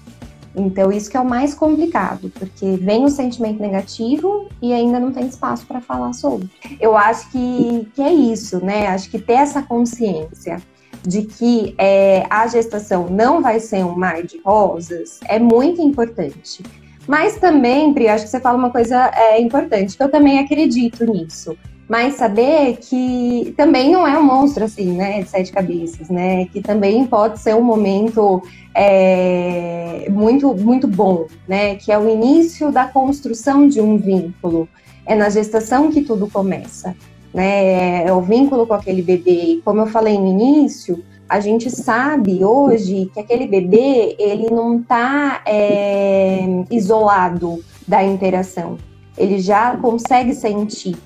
Então, 0.55 0.91
isso 0.91 1.11
que 1.11 1.17
é 1.17 1.21
o 1.21 1.29
mais 1.29 1.55
complicado, 1.55 2.31
porque 2.31 2.77
vem 2.77 3.05
o 3.05 3.11
sentimento 3.11 3.61
negativo 3.61 4.49
e 4.61 4.73
ainda 4.73 4.99
não 4.99 5.13
tem 5.13 5.27
espaço 5.27 5.67
para 5.67 5.81
falar 5.81 6.13
sobre. 6.13 6.49
Eu 6.81 6.97
acho 6.97 7.31
que, 7.31 7.89
que 7.95 8.03
é 8.03 8.13
isso, 8.13 8.65
né? 8.65 8.89
Acho 8.89 9.11
que 9.11 9.19
ter 9.19 9.35
essa 9.35 9.63
consciência 9.63 10.61
de 11.03 11.23
que 11.23 11.75
é, 11.79 12.27
a 12.29 12.47
gestação 12.47 13.09
não 13.09 13.41
vai 13.41 13.61
ser 13.61 13.85
um 13.85 13.97
mar 13.97 14.23
de 14.23 14.41
rosas 14.45 15.21
é 15.25 15.39
muito 15.39 15.81
importante. 15.81 16.63
Mas 17.07 17.39
também, 17.39 17.95
Pri, 17.95 18.09
acho 18.09 18.25
que 18.25 18.31
você 18.31 18.41
fala 18.41 18.59
uma 18.59 18.71
coisa 18.71 19.11
é, 19.15 19.41
importante, 19.41 19.97
que 19.97 20.03
eu 20.03 20.11
também 20.11 20.39
acredito 20.39 21.07
nisso. 21.07 21.57
Mas 21.89 22.17
saber 22.17 22.77
que 22.77 23.55
também 23.57 23.91
não 23.91 24.07
é 24.07 24.19
um 24.19 24.23
monstro 24.23 24.65
assim, 24.65 24.93
né, 24.93 25.23
de 25.23 25.31
sete 25.31 25.51
cabeças, 25.51 26.11
né? 26.11 26.45
Que 26.47 26.61
também 26.61 27.07
pode 27.07 27.41
ser 27.41 27.57
um 27.57 27.63
momento 27.63 28.43
é, 28.75 30.07
muito, 30.11 30.55
muito 30.55 30.87
bom, 30.87 31.27
né? 31.49 31.77
Que 31.77 31.91
é 31.91 31.99
o 31.99 32.07
início 32.07 32.71
da 32.71 32.85
construção 32.87 33.67
de 33.67 33.81
um 33.81 33.97
vínculo. 33.97 34.69
É 35.07 35.15
na 35.15 35.31
gestação 35.31 35.91
que 35.91 36.03
tudo 36.03 36.29
começa, 36.29 36.95
né? 37.33 38.05
É 38.05 38.13
o 38.13 38.21
vínculo 38.21 38.67
com 38.67 38.75
aquele 38.75 39.01
bebê. 39.01 39.55
E 39.55 39.63
como 39.65 39.81
eu 39.81 39.87
falei 39.87 40.19
no 40.19 40.27
início, 40.27 41.03
a 41.27 41.41
gente 41.41 41.71
sabe 41.71 42.45
hoje 42.45 43.11
que 43.15 43.21
aquele 43.21 43.47
bebê 43.47 44.15
ele 44.19 44.51
não 44.51 44.81
está 44.81 45.43
é, 45.47 46.45
isolado 46.71 47.65
da 47.87 48.05
interação. 48.05 48.77
Ele 49.17 49.39
já 49.39 49.75
consegue 49.79 50.35
sentir 50.35 50.97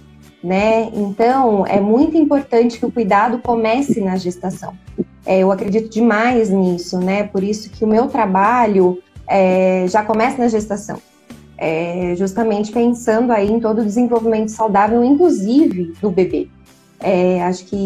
né? 0.42 0.90
Então, 0.92 1.66
é 1.66 1.80
muito 1.80 2.16
importante 2.16 2.78
que 2.78 2.86
o 2.86 2.90
cuidado 2.90 3.38
comece 3.38 4.00
na 4.00 4.16
gestação. 4.16 4.74
É, 5.24 5.38
eu 5.38 5.52
acredito 5.52 5.88
demais 5.88 6.50
nisso, 6.50 6.98
né? 6.98 7.24
Por 7.24 7.44
isso 7.44 7.70
que 7.70 7.84
o 7.84 7.88
meu 7.88 8.08
trabalho 8.08 8.98
é, 9.26 9.86
já 9.88 10.02
começa 10.02 10.38
na 10.38 10.48
gestação. 10.48 10.98
É, 11.56 12.14
justamente 12.16 12.72
pensando 12.72 13.30
aí 13.30 13.48
em 13.48 13.60
todo 13.60 13.82
o 13.82 13.84
desenvolvimento 13.84 14.48
saudável, 14.48 15.04
inclusive 15.04 15.94
do 16.00 16.10
bebê. 16.10 16.48
É, 16.98 17.42
acho 17.42 17.64
que 17.64 17.76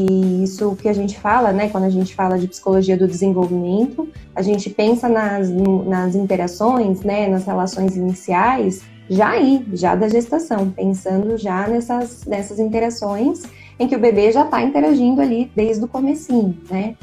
isso 0.42 0.76
que 0.76 0.88
a 0.88 0.92
gente 0.92 1.18
fala, 1.18 1.52
né, 1.52 1.68
quando 1.70 1.84
a 1.84 1.90
gente 1.90 2.14
fala 2.14 2.38
de 2.38 2.46
psicologia 2.46 2.96
do 2.96 3.06
desenvolvimento, 3.06 4.08
a 4.34 4.42
gente 4.42 4.68
pensa 4.68 5.08
nas, 5.08 5.50
nas 5.50 6.14
interações, 6.14 7.00
né, 7.00 7.26
nas 7.26 7.44
relações 7.44 7.96
iniciais, 7.96 8.82
já 9.08 9.30
aí, 9.30 9.64
já 9.72 9.94
da 9.94 10.08
gestação, 10.08 10.70
pensando 10.70 11.36
já 11.36 11.66
nessas, 11.68 12.24
nessas 12.24 12.58
interações 12.58 13.42
em 13.78 13.86
que 13.86 13.94
o 13.94 13.98
bebê 13.98 14.32
já 14.32 14.44
está 14.44 14.62
interagindo 14.62 15.20
ali 15.20 15.50
desde 15.54 15.84
o 15.84 15.88
comecinho, 15.88 16.56
né? 16.70 16.94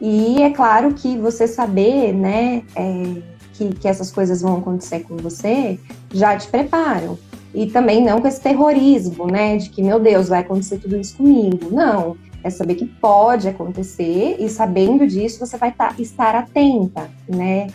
E 0.00 0.42
é 0.42 0.50
claro 0.50 0.94
que 0.94 1.16
você 1.16 1.46
saber, 1.46 2.12
né, 2.12 2.62
é, 2.74 3.22
que, 3.52 3.68
que 3.68 3.86
essas 3.86 4.10
coisas 4.10 4.42
vão 4.42 4.58
acontecer 4.58 5.00
com 5.00 5.16
você, 5.16 5.78
já 6.12 6.36
te 6.36 6.48
preparam. 6.48 7.16
E 7.54 7.66
também 7.66 8.02
não 8.02 8.20
com 8.20 8.26
esse 8.26 8.40
terrorismo, 8.40 9.26
né, 9.26 9.58
de 9.58 9.70
que, 9.70 9.82
meu 9.82 10.00
Deus, 10.00 10.28
vai 10.28 10.40
acontecer 10.40 10.78
tudo 10.78 10.96
isso 10.96 11.16
comigo. 11.16 11.68
Não, 11.70 12.16
é 12.42 12.50
saber 12.50 12.74
que 12.74 12.86
pode 12.86 13.46
acontecer 13.46 14.36
e 14.40 14.48
sabendo 14.48 15.06
disso 15.06 15.38
você 15.38 15.56
vai 15.56 15.70
tá, 15.70 15.94
estar 15.98 16.34
atenta, 16.34 17.08
né? 17.28 17.68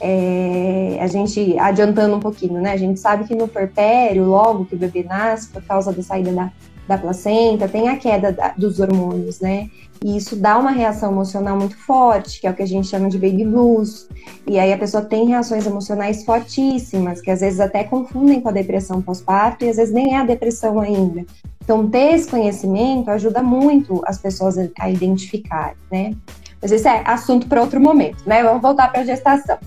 É, 0.00 0.98
a 1.00 1.06
gente, 1.06 1.58
adiantando 1.58 2.16
um 2.16 2.20
pouquinho, 2.20 2.60
né? 2.60 2.72
A 2.72 2.76
gente 2.76 2.98
sabe 2.98 3.24
que 3.24 3.34
no 3.34 3.46
porpério, 3.46 4.24
logo 4.24 4.64
que 4.64 4.74
o 4.74 4.78
bebê 4.78 5.02
nasce, 5.02 5.48
por 5.48 5.62
causa 5.62 5.92
da 5.92 6.02
saída 6.02 6.32
da, 6.32 6.50
da 6.88 6.98
placenta, 6.98 7.68
tem 7.68 7.88
a 7.88 7.96
queda 7.96 8.32
da, 8.32 8.48
dos 8.56 8.80
hormônios, 8.80 9.40
né? 9.40 9.68
E 10.02 10.16
isso 10.16 10.34
dá 10.34 10.56
uma 10.56 10.70
reação 10.70 11.12
emocional 11.12 11.58
muito 11.58 11.76
forte, 11.76 12.40
que 12.40 12.46
é 12.46 12.50
o 12.50 12.54
que 12.54 12.62
a 12.62 12.66
gente 12.66 12.88
chama 12.88 13.10
de 13.10 13.18
baby 13.18 13.44
blues. 13.44 14.08
E 14.46 14.58
aí 14.58 14.72
a 14.72 14.78
pessoa 14.78 15.04
tem 15.04 15.26
reações 15.26 15.66
emocionais 15.66 16.24
fortíssimas, 16.24 17.20
que 17.20 17.30
às 17.30 17.40
vezes 17.40 17.60
até 17.60 17.84
confundem 17.84 18.40
com 18.40 18.48
a 18.48 18.52
depressão 18.52 19.02
pós-parto 19.02 19.64
e 19.64 19.68
às 19.68 19.76
vezes 19.76 19.92
nem 19.92 20.14
é 20.14 20.18
a 20.18 20.24
depressão 20.24 20.80
ainda. 20.80 21.26
Então, 21.62 21.88
ter 21.88 22.14
esse 22.14 22.28
conhecimento 22.28 23.10
ajuda 23.10 23.42
muito 23.42 24.02
as 24.06 24.18
pessoas 24.18 24.56
a 24.78 24.90
identificar, 24.90 25.74
né? 25.92 26.14
Mas 26.60 26.72
esse 26.72 26.88
é 26.88 27.02
assunto 27.06 27.46
para 27.46 27.60
outro 27.60 27.80
momento, 27.80 28.22
né? 28.26 28.42
Vamos 28.42 28.62
voltar 28.62 28.90
para 28.90 29.02
a 29.02 29.04
gestação. 29.04 29.58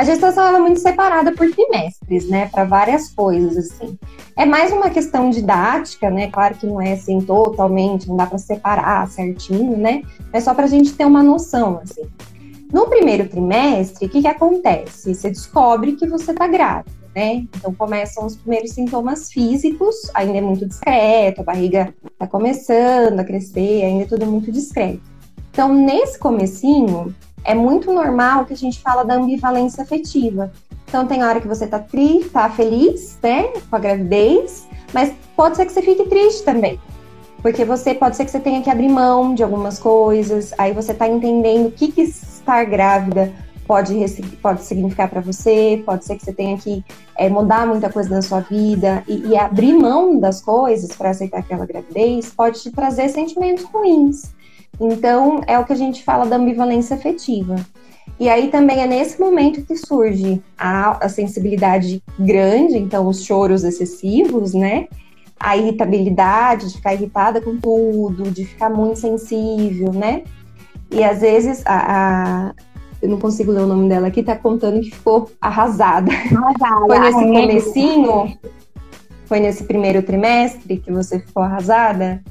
A 0.00 0.02
gestação 0.02 0.56
é 0.56 0.58
muito 0.58 0.80
separada 0.80 1.30
por 1.32 1.50
trimestres, 1.50 2.26
né, 2.26 2.46
para 2.46 2.64
várias 2.64 3.10
coisas 3.10 3.54
assim. 3.58 3.98
É 4.34 4.46
mais 4.46 4.72
uma 4.72 4.88
questão 4.88 5.28
didática, 5.28 6.08
né? 6.08 6.30
Claro 6.30 6.54
que 6.54 6.66
não 6.66 6.80
é 6.80 6.94
assim 6.94 7.20
totalmente, 7.20 8.08
não 8.08 8.16
dá 8.16 8.24
para 8.24 8.38
separar 8.38 9.06
certinho, 9.08 9.76
né? 9.76 10.02
É 10.32 10.40
só 10.40 10.54
para 10.54 10.64
a 10.64 10.68
gente 10.68 10.94
ter 10.94 11.04
uma 11.04 11.22
noção, 11.22 11.82
assim. 11.82 12.08
No 12.72 12.86
primeiro 12.86 13.28
trimestre, 13.28 14.06
o 14.06 14.08
que, 14.08 14.22
que 14.22 14.26
acontece? 14.26 15.14
Você 15.14 15.28
descobre 15.28 15.92
que 15.92 16.08
você 16.08 16.30
está 16.30 16.46
grávida, 16.46 16.90
né? 17.14 17.44
Então 17.54 17.74
começam 17.74 18.24
os 18.24 18.36
primeiros 18.36 18.70
sintomas 18.70 19.30
físicos, 19.30 19.96
ainda 20.14 20.38
é 20.38 20.40
muito 20.40 20.64
discreto, 20.64 21.42
a 21.42 21.44
barriga 21.44 21.92
está 22.10 22.26
começando 22.26 23.20
a 23.20 23.24
crescer, 23.24 23.84
ainda 23.84 24.04
é 24.04 24.06
tudo 24.06 24.24
muito 24.24 24.50
discreto. 24.50 25.02
Então, 25.52 25.74
nesse 25.74 26.18
comecinho, 26.18 27.14
é 27.44 27.54
muito 27.54 27.92
normal 27.92 28.44
que 28.44 28.52
a 28.52 28.56
gente 28.56 28.80
fala 28.80 29.04
da 29.04 29.14
ambivalência 29.14 29.82
afetiva. 29.82 30.52
Então 30.86 31.06
tem 31.06 31.22
hora 31.22 31.40
que 31.40 31.48
você 31.48 31.66
tá 31.66 31.78
triste, 31.78 32.30
tá 32.30 32.50
feliz, 32.50 33.18
né, 33.22 33.44
com 33.68 33.76
a 33.76 33.78
gravidez, 33.78 34.68
mas 34.92 35.12
pode 35.36 35.56
ser 35.56 35.66
que 35.66 35.72
você 35.72 35.82
fique 35.82 36.04
triste 36.08 36.42
também. 36.42 36.80
Porque 37.42 37.64
você 37.64 37.94
pode 37.94 38.16
ser 38.16 38.24
que 38.24 38.30
você 38.30 38.40
tenha 38.40 38.60
que 38.60 38.68
abrir 38.68 38.88
mão 38.88 39.34
de 39.34 39.42
algumas 39.42 39.78
coisas, 39.78 40.52
aí 40.58 40.72
você 40.72 40.92
tá 40.92 41.08
entendendo 41.08 41.68
o 41.68 41.70
que, 41.70 41.90
que 41.90 42.02
estar 42.02 42.64
grávida 42.64 43.32
pode, 43.70 43.94
pode 44.42 44.64
significar 44.64 45.08
para 45.08 45.20
você, 45.20 45.80
pode 45.86 46.04
ser 46.04 46.16
que 46.16 46.24
você 46.24 46.32
tenha 46.32 46.58
que 46.58 46.84
é, 47.16 47.28
mudar 47.28 47.68
muita 47.68 47.88
coisa 47.88 48.10
na 48.10 48.20
sua 48.20 48.40
vida 48.40 49.04
e, 49.06 49.28
e 49.28 49.38
abrir 49.38 49.74
mão 49.74 50.18
das 50.18 50.40
coisas 50.40 50.90
para 50.96 51.10
aceitar 51.10 51.38
aquela 51.38 51.64
gravidez 51.64 52.32
pode 52.36 52.60
te 52.60 52.72
trazer 52.72 53.08
sentimentos 53.10 53.62
ruins. 53.64 54.34
Então, 54.78 55.40
é 55.46 55.58
o 55.58 55.64
que 55.64 55.72
a 55.72 55.76
gente 55.76 56.04
fala 56.04 56.26
da 56.26 56.36
ambivalência 56.36 56.96
afetiva. 56.96 57.56
E 58.18 58.28
aí 58.28 58.48
também 58.48 58.82
é 58.82 58.86
nesse 58.86 59.18
momento 59.18 59.62
que 59.62 59.74
surge 59.76 60.42
a, 60.58 61.04
a 61.04 61.08
sensibilidade 61.08 62.02
grande, 62.18 62.76
então 62.76 63.08
os 63.08 63.24
choros 63.24 63.64
excessivos, 63.64 64.52
né? 64.52 64.88
A 65.38 65.56
irritabilidade, 65.56 66.68
de 66.68 66.76
ficar 66.76 66.92
irritada 66.92 67.40
com 67.40 67.56
tudo, 67.56 68.30
de 68.30 68.44
ficar 68.44 68.68
muito 68.68 68.98
sensível, 68.98 69.92
né? 69.92 70.24
E 70.90 71.02
às 71.02 71.20
vezes 71.20 71.62
a, 71.64 72.48
a 72.48 72.54
eu 73.00 73.08
não 73.08 73.18
consigo 73.18 73.50
ler 73.50 73.62
o 73.62 73.66
nome 73.66 73.88
dela 73.88 74.08
aqui, 74.08 74.22
tá 74.22 74.36
contando 74.36 74.80
que 74.80 74.90
ficou 74.90 75.30
arrasada. 75.40 76.12
arrasada. 76.12 76.86
Foi 76.86 76.98
nesse 76.98 77.20
comecinho? 77.20 78.38
Foi 79.24 79.40
nesse 79.40 79.64
primeiro 79.64 80.02
trimestre 80.02 80.76
que 80.76 80.92
você 80.92 81.18
ficou 81.18 81.42
arrasada? 81.42 82.22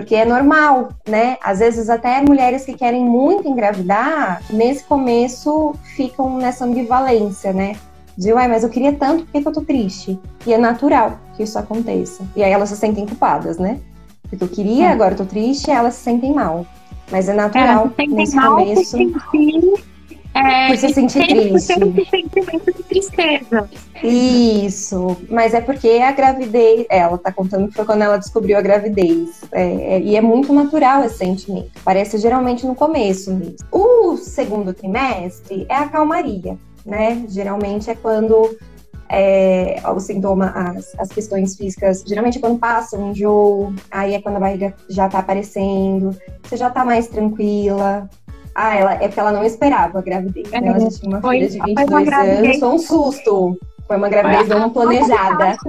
Porque 0.00 0.14
é 0.14 0.24
normal, 0.24 0.88
né? 1.06 1.36
Às 1.42 1.58
vezes 1.58 1.90
até 1.90 2.22
mulheres 2.22 2.64
que 2.64 2.72
querem 2.72 3.04
muito 3.04 3.46
engravidar, 3.46 4.42
nesse 4.48 4.82
começo 4.84 5.74
ficam 5.94 6.38
nessa 6.38 6.64
ambivalência, 6.64 7.52
né? 7.52 7.76
De, 8.16 8.32
uai, 8.32 8.48
mas 8.48 8.62
eu 8.62 8.70
queria 8.70 8.94
tanto, 8.94 9.24
por 9.24 9.32
que, 9.32 9.42
que 9.42 9.48
eu 9.48 9.52
tô 9.52 9.60
triste? 9.60 10.18
E 10.46 10.54
é 10.54 10.58
natural 10.58 11.18
que 11.36 11.42
isso 11.42 11.58
aconteça. 11.58 12.22
E 12.34 12.42
aí 12.42 12.50
elas 12.50 12.70
se 12.70 12.76
sentem 12.76 13.06
culpadas, 13.06 13.58
né? 13.58 13.78
Porque 14.22 14.42
eu 14.42 14.48
queria, 14.48 14.86
é. 14.86 14.92
agora 14.92 15.12
eu 15.12 15.18
tô 15.18 15.26
triste, 15.26 15.68
e 15.68 15.70
elas 15.70 15.94
se 15.94 16.04
sentem 16.04 16.32
mal. 16.32 16.64
Mas 17.12 17.28
é 17.28 17.34
natural 17.34 17.90
é, 17.98 18.06
nesse 18.06 18.36
mal 18.36 18.56
começo. 18.56 18.96
É, 20.34 20.68
por 20.68 20.76
se 20.76 20.88
sentir 20.90 21.26
triste. 21.26 21.72
Esse 21.72 22.10
sentimento 22.10 22.72
de 22.72 22.82
tristeza. 22.84 23.68
Isso, 24.02 25.16
mas 25.28 25.54
é 25.54 25.60
porque 25.60 25.88
a 25.88 26.12
gravidez, 26.12 26.86
ela 26.88 27.18
tá 27.18 27.32
contando 27.32 27.68
que 27.68 27.74
foi 27.74 27.84
quando 27.84 28.02
ela 28.02 28.16
descobriu 28.16 28.56
a 28.56 28.60
gravidez. 28.60 29.40
É, 29.52 29.62
é, 29.96 30.00
e 30.00 30.16
é 30.16 30.20
muito 30.20 30.52
natural 30.52 31.04
esse 31.04 31.18
sentimento. 31.18 31.70
Parece 31.84 32.18
geralmente 32.18 32.66
no 32.66 32.74
começo 32.74 33.32
mesmo. 33.34 33.56
O 33.72 34.16
segundo 34.16 34.72
trimestre 34.72 35.66
é 35.68 35.74
a 35.74 35.88
calmaria, 35.88 36.56
né? 36.86 37.24
Geralmente 37.28 37.90
é 37.90 37.94
quando 37.94 38.56
é, 39.10 39.82
o 39.92 39.98
sintoma, 39.98 40.52
as, 40.54 40.94
as 40.98 41.08
questões 41.08 41.56
físicas, 41.56 42.04
geralmente 42.06 42.38
é 42.38 42.40
quando 42.40 42.60
passa 42.60 42.96
um 42.96 43.10
enjoo, 43.10 43.74
aí 43.90 44.14
é 44.14 44.22
quando 44.22 44.36
a 44.36 44.40
barriga 44.40 44.72
já 44.88 45.08
tá 45.08 45.18
aparecendo, 45.18 46.16
você 46.42 46.56
já 46.56 46.70
tá 46.70 46.84
mais 46.84 47.08
tranquila, 47.08 48.08
ah, 48.60 48.76
ela, 48.76 48.94
é 48.94 49.08
porque 49.08 49.20
ela 49.20 49.32
não 49.32 49.44
esperava 49.44 49.98
a 49.98 50.02
gravidez. 50.02 50.50
Né? 50.50 50.60
Ela 50.62 50.80
já 50.80 50.88
tinha 50.90 51.08
uma 51.08 51.20
foi, 51.20 51.36
filha 51.36 51.48
de 51.48 51.58
22 51.60 52.08
anos. 52.12 52.58
Foi 52.58 52.68
um 52.68 52.78
susto. 52.78 53.58
Foi 53.86 53.96
uma 53.96 54.08
gravidez 54.08 54.48
não 54.48 54.70
planejada. 54.70 55.56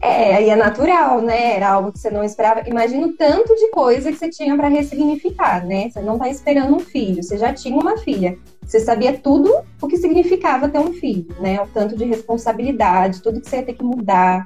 É, 0.00 0.34
aí 0.34 0.50
é 0.50 0.56
natural, 0.56 1.22
né? 1.22 1.56
Era 1.56 1.70
algo 1.70 1.92
que 1.92 1.98
você 1.98 2.10
não 2.10 2.24
esperava. 2.24 2.68
Imagina 2.68 3.06
o 3.06 3.12
tanto 3.12 3.54
de 3.54 3.70
coisa 3.70 4.10
que 4.10 4.18
você 4.18 4.28
tinha 4.28 4.56
para 4.56 4.68
ressignificar, 4.68 5.64
né? 5.64 5.88
Você 5.88 6.00
não 6.00 6.18
tá 6.18 6.28
esperando 6.28 6.74
um 6.74 6.80
filho, 6.80 7.22
você 7.22 7.38
já 7.38 7.52
tinha 7.52 7.76
uma 7.76 7.96
filha. 7.98 8.36
Você 8.62 8.80
sabia 8.80 9.16
tudo 9.18 9.52
o 9.80 9.86
que 9.86 9.96
significava 9.96 10.68
ter 10.68 10.78
um 10.78 10.92
filho, 10.92 11.34
né? 11.40 11.60
O 11.62 11.66
tanto 11.66 11.96
de 11.96 12.04
responsabilidade, 12.04 13.22
tudo 13.22 13.40
que 13.40 13.48
você 13.48 13.56
ia 13.56 13.62
ter 13.62 13.74
que 13.74 13.84
mudar, 13.84 14.44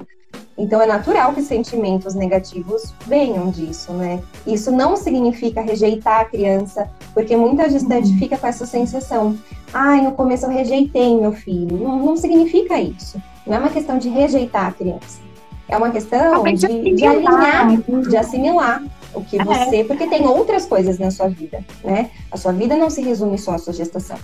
então 0.61 0.81
é 0.83 0.87
natural 0.87 1.33
que 1.33 1.40
sentimentos 1.40 2.14
negativos 2.14 2.92
venham 3.07 3.51
disso, 3.51 3.94
né? 3.94 4.23
Isso 4.46 4.70
não 4.70 4.94
significa 4.94 5.62
rejeitar 5.62 6.20
a 6.20 6.25
criança, 6.27 6.90
porque 7.14 7.35
muita 7.35 7.70
gestante 7.70 8.12
fica 8.18 8.37
com 8.37 8.46
essa 8.46 8.66
sensação. 8.66 9.38
Ai, 9.73 10.03
no 10.03 10.12
começo 10.12 10.44
eu 10.44 10.51
rejeitei 10.51 11.18
meu 11.18 11.33
filho. 11.33 11.79
Não, 11.79 11.99
não 11.99 12.16
significa 12.16 12.79
isso. 12.79 13.20
Não 13.46 13.57
é 13.57 13.59
uma 13.59 13.70
questão 13.70 13.99
de 13.99 14.11
rejeitar 14.11 14.66
a 14.66 14.73
criança. 14.73 15.18
É 15.66 15.77
uma 15.79 15.90
questão 15.90 16.44
de, 16.44 16.94
de 16.94 17.07
alinhar, 17.07 17.81
de 18.09 18.16
assimilar 18.18 18.83
o 19.14 19.25
que 19.25 19.40
é. 19.40 19.44
você. 19.44 19.83
Porque 19.85 20.07
tem 20.09 20.27
outras 20.27 20.66
coisas 20.66 20.99
na 20.99 21.11
sua 21.11 21.29
vida, 21.29 21.64
né? 21.83 22.11
A 22.31 22.37
sua 22.37 22.53
vida 22.53 22.77
não 22.77 22.90
se 22.90 23.01
resume 23.01 23.38
só 23.38 23.55
à 23.55 23.59
sua 23.59 23.73
gestação. 23.73 24.18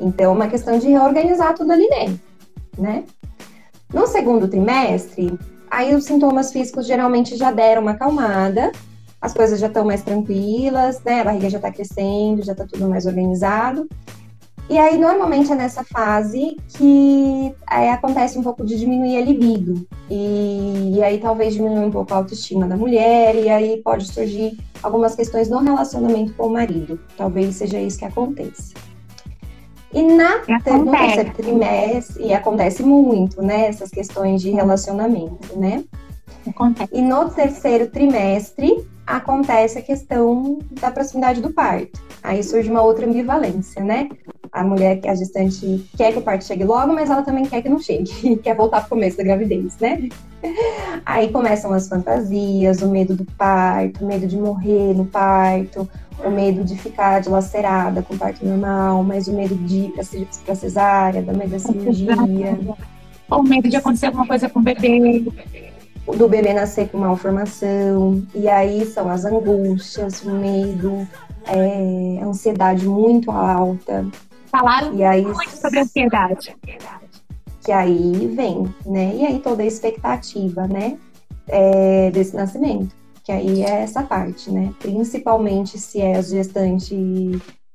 Então, 0.00 0.32
é 0.32 0.34
uma 0.34 0.48
questão 0.48 0.78
de 0.78 0.88
reorganizar 0.88 1.54
tudo 1.54 1.72
ali 1.72 1.86
dentro, 1.90 2.20
né? 2.78 3.04
No 3.92 4.06
segundo 4.06 4.48
trimestre, 4.48 5.38
aí 5.74 5.94
os 5.94 6.04
sintomas 6.04 6.52
físicos 6.52 6.86
geralmente 6.86 7.36
já 7.36 7.50
deram 7.50 7.82
uma 7.82 7.92
acalmada, 7.92 8.70
as 9.20 9.32
coisas 9.32 9.58
já 9.58 9.66
estão 9.66 9.84
mais 9.84 10.02
tranquilas, 10.02 11.02
né? 11.02 11.20
A 11.20 11.24
barriga 11.24 11.50
já 11.50 11.58
está 11.58 11.70
crescendo, 11.70 12.44
já 12.44 12.52
está 12.52 12.66
tudo 12.66 12.88
mais 12.88 13.06
organizado. 13.06 13.88
E 14.68 14.78
aí, 14.78 14.96
normalmente 14.96 15.52
é 15.52 15.54
nessa 15.54 15.84
fase 15.84 16.56
que 16.68 17.54
aí, 17.66 17.88
acontece 17.90 18.38
um 18.38 18.42
pouco 18.42 18.64
de 18.64 18.78
diminuir 18.78 19.18
a 19.18 19.20
libido. 19.20 19.86
E, 20.10 20.92
e 20.94 21.02
aí, 21.02 21.18
talvez 21.18 21.54
diminua 21.54 21.86
um 21.86 21.90
pouco 21.90 22.14
a 22.14 22.18
autoestima 22.18 22.66
da 22.66 22.76
mulher, 22.76 23.34
e 23.34 23.48
aí 23.48 23.82
pode 23.82 24.06
surgir 24.06 24.58
algumas 24.82 25.14
questões 25.14 25.50
no 25.50 25.58
relacionamento 25.58 26.32
com 26.34 26.46
o 26.46 26.52
marido. 26.52 26.98
Talvez 27.16 27.56
seja 27.56 27.78
isso 27.78 27.98
que 27.98 28.04
aconteça. 28.06 28.72
E 29.94 30.02
na, 30.02 30.38
no 30.38 30.90
terceiro 30.90 31.32
trimestre, 31.32 32.24
e 32.24 32.34
acontece 32.34 32.82
muito, 32.82 33.40
né? 33.40 33.66
Essas 33.66 33.90
questões 33.90 34.42
de 34.42 34.50
relacionamento, 34.50 35.56
né? 35.56 35.84
Acontece. 36.46 36.90
E 36.92 37.00
no 37.00 37.30
terceiro 37.30 37.86
trimestre, 37.86 38.84
acontece 39.06 39.78
a 39.78 39.82
questão 39.82 40.58
da 40.80 40.90
proximidade 40.90 41.40
do 41.40 41.52
parto. 41.52 42.02
Aí 42.22 42.42
surge 42.42 42.70
uma 42.70 42.82
outra 42.82 43.06
ambivalência, 43.06 43.82
né? 43.84 44.08
A 44.50 44.64
mulher, 44.64 45.00
a 45.06 45.14
gestante, 45.14 45.84
quer 45.96 46.12
que 46.12 46.18
o 46.18 46.22
parto 46.22 46.44
chegue 46.44 46.64
logo, 46.64 46.92
mas 46.92 47.10
ela 47.10 47.22
também 47.22 47.44
quer 47.44 47.62
que 47.62 47.68
não 47.68 47.78
chegue, 47.78 48.36
quer 48.42 48.56
voltar 48.56 48.80
para 48.80 48.86
o 48.86 48.90
começo 48.90 49.16
da 49.16 49.24
gravidez, 49.24 49.78
né? 49.78 50.08
Aí 51.04 51.30
começam 51.30 51.72
as 51.72 51.88
fantasias, 51.88 52.82
o 52.82 52.88
medo 52.88 53.14
do 53.14 53.24
parto, 53.24 54.04
o 54.04 54.06
medo 54.08 54.26
de 54.26 54.36
morrer 54.36 54.94
no 54.94 55.04
parto, 55.04 55.88
o 56.24 56.30
medo 56.30 56.64
de 56.64 56.76
ficar 56.76 57.20
dilacerada 57.20 58.02
com 58.02 58.16
parto 58.16 58.44
normal, 58.44 59.02
mas 59.02 59.28
o 59.28 59.32
medo 59.32 59.54
de 59.54 59.86
ir 59.86 59.92
para 60.44 60.54
cesárea, 60.54 61.22
da 61.22 61.32
medo 61.32 61.50
da 61.50 61.58
cirurgia. 61.58 62.16
O 63.30 63.42
medo 63.42 63.68
de 63.68 63.76
acontecer 63.76 64.06
alguma 64.06 64.26
coisa 64.26 64.48
com 64.48 64.60
o 64.60 64.62
bebê 64.62 65.24
do 66.12 66.28
bebê 66.28 66.52
nascer 66.52 66.88
com 66.90 66.98
malformação, 66.98 68.22
e 68.34 68.48
aí 68.48 68.84
são 68.84 69.08
as 69.08 69.24
angústias, 69.24 70.22
o 70.22 70.30
medo, 70.30 71.08
é, 71.46 72.22
a 72.22 72.26
ansiedade 72.26 72.86
muito 72.86 73.30
alta. 73.30 74.06
Falaram 74.50 74.94
e 74.94 75.02
aí, 75.02 75.22
muito 75.22 75.56
sobre 75.56 75.80
ansiedade. 75.80 76.54
Que 77.64 77.72
aí 77.72 78.30
vem, 78.36 78.72
né? 78.84 79.14
E 79.16 79.26
aí 79.26 79.38
toda 79.38 79.62
a 79.62 79.66
expectativa, 79.66 80.66
né? 80.66 80.98
É, 81.48 82.10
desse 82.10 82.36
nascimento. 82.36 82.94
Que 83.24 83.32
aí 83.32 83.62
é 83.62 83.80
essa 83.82 84.02
parte, 84.02 84.50
né? 84.50 84.72
Principalmente 84.78 85.78
se 85.78 86.00
é 86.00 86.16
a 86.16 86.22
gestante 86.22 86.94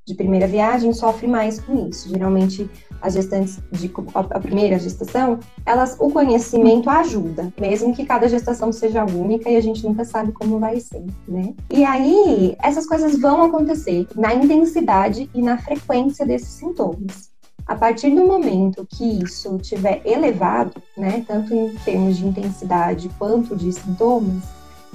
de 0.06 0.14
primeira 0.14 0.46
viagem, 0.46 0.92
sofre 0.92 1.26
mais 1.26 1.60
com 1.60 1.88
isso. 1.88 2.08
Geralmente 2.08 2.70
as 3.02 3.14
gestantes 3.14 3.58
de 3.72 3.90
a 4.14 4.38
primeira 4.38 4.78
gestação, 4.78 5.38
elas 5.64 5.96
o 5.98 6.10
conhecimento 6.10 6.90
ajuda, 6.90 7.52
mesmo 7.58 7.94
que 7.94 8.04
cada 8.04 8.28
gestação 8.28 8.72
seja 8.72 9.04
única 9.04 9.48
e 9.48 9.56
a 9.56 9.60
gente 9.60 9.82
nunca 9.86 10.04
sabe 10.04 10.32
como 10.32 10.58
vai 10.58 10.78
ser, 10.80 11.04
né? 11.26 11.54
E 11.70 11.84
aí 11.84 12.56
essas 12.62 12.86
coisas 12.86 13.18
vão 13.18 13.42
acontecer 13.42 14.06
na 14.14 14.34
intensidade 14.34 15.30
e 15.34 15.42
na 15.42 15.58
frequência 15.58 16.26
desses 16.26 16.48
sintomas. 16.48 17.30
A 17.66 17.76
partir 17.76 18.10
do 18.10 18.26
momento 18.26 18.86
que 18.88 19.22
isso 19.22 19.56
tiver 19.58 20.02
elevado, 20.04 20.82
né, 20.96 21.24
tanto 21.26 21.54
em 21.54 21.74
termos 21.84 22.16
de 22.16 22.26
intensidade 22.26 23.08
quanto 23.16 23.54
de 23.54 23.72
sintomas, 23.72 24.42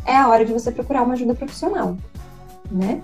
é 0.05 0.15
a 0.15 0.27
hora 0.27 0.45
de 0.45 0.53
você 0.53 0.71
procurar 0.71 1.03
uma 1.03 1.13
ajuda 1.13 1.33
profissional, 1.33 1.97
né? 2.71 3.01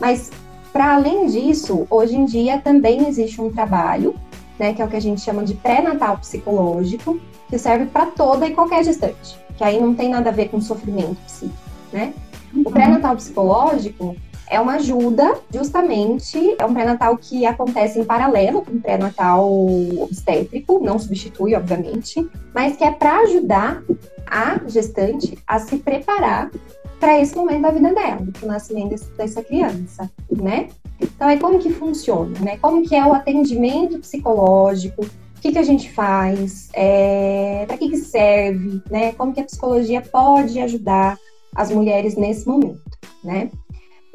Mas 0.00 0.30
para 0.72 0.94
além 0.94 1.26
disso, 1.26 1.86
hoje 1.90 2.16
em 2.16 2.24
dia 2.24 2.58
também 2.58 3.06
existe 3.06 3.40
um 3.40 3.50
trabalho, 3.50 4.14
né, 4.58 4.72
que 4.72 4.80
é 4.80 4.84
o 4.84 4.88
que 4.88 4.96
a 4.96 5.00
gente 5.00 5.20
chama 5.20 5.44
de 5.44 5.54
pré-natal 5.54 6.16
psicológico, 6.18 7.20
que 7.48 7.58
serve 7.58 7.86
para 7.86 8.06
toda 8.06 8.46
e 8.46 8.54
qualquer 8.54 8.82
gestante, 8.82 9.38
que 9.56 9.62
aí 9.62 9.78
não 9.78 9.94
tem 9.94 10.08
nada 10.08 10.30
a 10.30 10.32
ver 10.32 10.48
com 10.48 10.60
sofrimento 10.60 11.16
psíquico, 11.26 11.54
né? 11.92 12.14
O 12.54 12.58
uhum. 12.58 12.64
pré-natal 12.64 13.16
psicológico 13.16 14.16
é 14.52 14.60
uma 14.60 14.74
ajuda, 14.74 15.40
justamente, 15.50 16.54
é 16.58 16.66
um 16.66 16.74
pré-natal 16.74 17.16
que 17.16 17.46
acontece 17.46 17.98
em 17.98 18.04
paralelo 18.04 18.60
com 18.60 18.72
o 18.72 18.80
pré-natal 18.80 19.50
obstétrico, 19.98 20.78
não 20.78 20.98
substitui, 20.98 21.54
obviamente, 21.54 22.28
mas 22.54 22.76
que 22.76 22.84
é 22.84 22.90
para 22.90 23.20
ajudar 23.20 23.82
a 24.26 24.60
gestante 24.68 25.38
a 25.46 25.58
se 25.58 25.78
preparar 25.78 26.50
para 27.00 27.18
esse 27.18 27.34
momento 27.34 27.62
da 27.62 27.70
vida 27.70 27.94
dela, 27.94 28.26
para 28.30 28.44
o 28.44 28.48
nascimento 28.48 29.02
dessa 29.16 29.42
criança, 29.42 30.10
né? 30.30 30.68
Então, 31.00 31.30
é 31.30 31.38
como 31.38 31.58
que 31.58 31.72
funciona, 31.72 32.38
né? 32.38 32.58
Como 32.58 32.86
que 32.86 32.94
é 32.94 33.06
o 33.06 33.14
atendimento 33.14 33.98
psicológico, 34.00 35.02
o 35.02 35.40
que, 35.40 35.50
que 35.50 35.58
a 35.58 35.62
gente 35.62 35.90
faz, 35.90 36.68
é, 36.74 37.64
para 37.66 37.78
que, 37.78 37.88
que 37.88 37.96
serve, 37.96 38.82
né? 38.90 39.12
Como 39.12 39.32
que 39.32 39.40
a 39.40 39.44
psicologia 39.44 40.02
pode 40.02 40.60
ajudar 40.60 41.18
as 41.56 41.70
mulheres 41.70 42.16
nesse 42.16 42.46
momento, 42.46 42.98
né? 43.24 43.50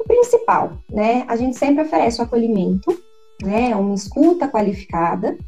Principal, 0.08 0.72
né? 0.90 1.24
A 1.28 1.36
gente 1.36 1.56
sempre 1.56 1.84
oferece 1.84 2.20
o 2.20 2.24
acolhimento, 2.24 2.98
né? 3.42 3.76
Uma 3.76 3.94
escuta 3.94 4.48
qualificada 4.48 5.38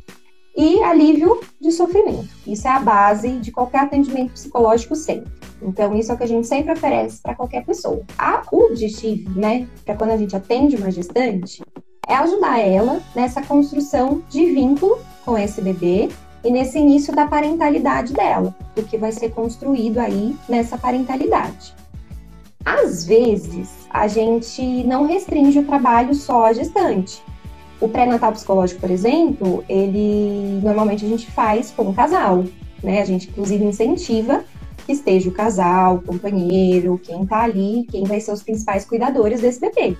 e 0.56 0.82
alívio 0.82 1.40
de 1.60 1.72
sofrimento. 1.72 2.28
Isso 2.46 2.68
é 2.68 2.70
a 2.70 2.78
base 2.78 3.30
de 3.38 3.50
qualquer 3.50 3.80
atendimento 3.80 4.32
psicológico 4.32 4.94
sempre. 4.94 5.32
Então, 5.62 5.94
isso 5.94 6.12
é 6.12 6.14
o 6.14 6.18
que 6.18 6.24
a 6.24 6.28
gente 6.28 6.46
sempre 6.46 6.72
oferece 6.72 7.20
para 7.22 7.34
qualquer 7.34 7.64
pessoa. 7.64 8.02
A, 8.18 8.42
o 8.52 8.66
objetivo, 8.66 9.38
né, 9.38 9.66
para 9.84 9.94
quando 9.94 10.10
a 10.10 10.16
gente 10.16 10.36
atende 10.36 10.76
uma 10.76 10.90
gestante, 10.90 11.62
é 12.06 12.14
ajudar 12.14 12.58
ela 12.58 13.00
nessa 13.14 13.42
construção 13.42 14.22
de 14.28 14.46
vínculo 14.46 14.98
com 15.24 15.38
esse 15.38 15.60
bebê 15.60 16.08
e 16.44 16.50
nesse 16.50 16.78
início 16.78 17.14
da 17.14 17.26
parentalidade 17.26 18.12
dela, 18.12 18.54
do 18.74 18.82
que 18.82 18.96
vai 18.96 19.12
ser 19.12 19.30
construído 19.30 19.98
aí 19.98 20.36
nessa 20.48 20.76
parentalidade. 20.78 21.74
Às 22.70 23.04
vezes, 23.04 23.68
a 23.90 24.06
gente 24.06 24.62
não 24.85 25.06
restringe 25.06 25.59
o 25.59 25.64
trabalho 25.64 26.14
só 26.14 26.46
à 26.46 26.52
gestante. 26.52 27.20
O 27.80 27.88
pré-natal 27.88 28.33
psicológico, 28.33 28.80
por 28.80 28.90
exemplo, 28.90 29.64
ele 29.68 30.61
normalmente 30.62 31.04
a 31.04 31.09
gente 31.09 31.30
faz 31.30 31.70
com 31.70 31.90
o 31.90 31.94
casal, 31.94 32.44
né? 32.83 33.00
A 33.00 33.04
gente 33.04 33.28
inclusive 33.28 33.64
incentiva 33.64 34.44
que 34.87 34.92
esteja 34.92 35.28
o 35.28 35.33
casal, 35.33 35.96
o 35.96 36.02
companheiro, 36.02 37.00
quem 37.02 37.26
tá 37.26 37.42
ali, 37.42 37.87
quem 37.90 38.04
vai 38.04 38.20
ser 38.20 38.33
os 38.33 38.42
principais 38.42 38.85
cuidadores 38.85 39.40
desse 39.40 39.61
bebê, 39.61 39.96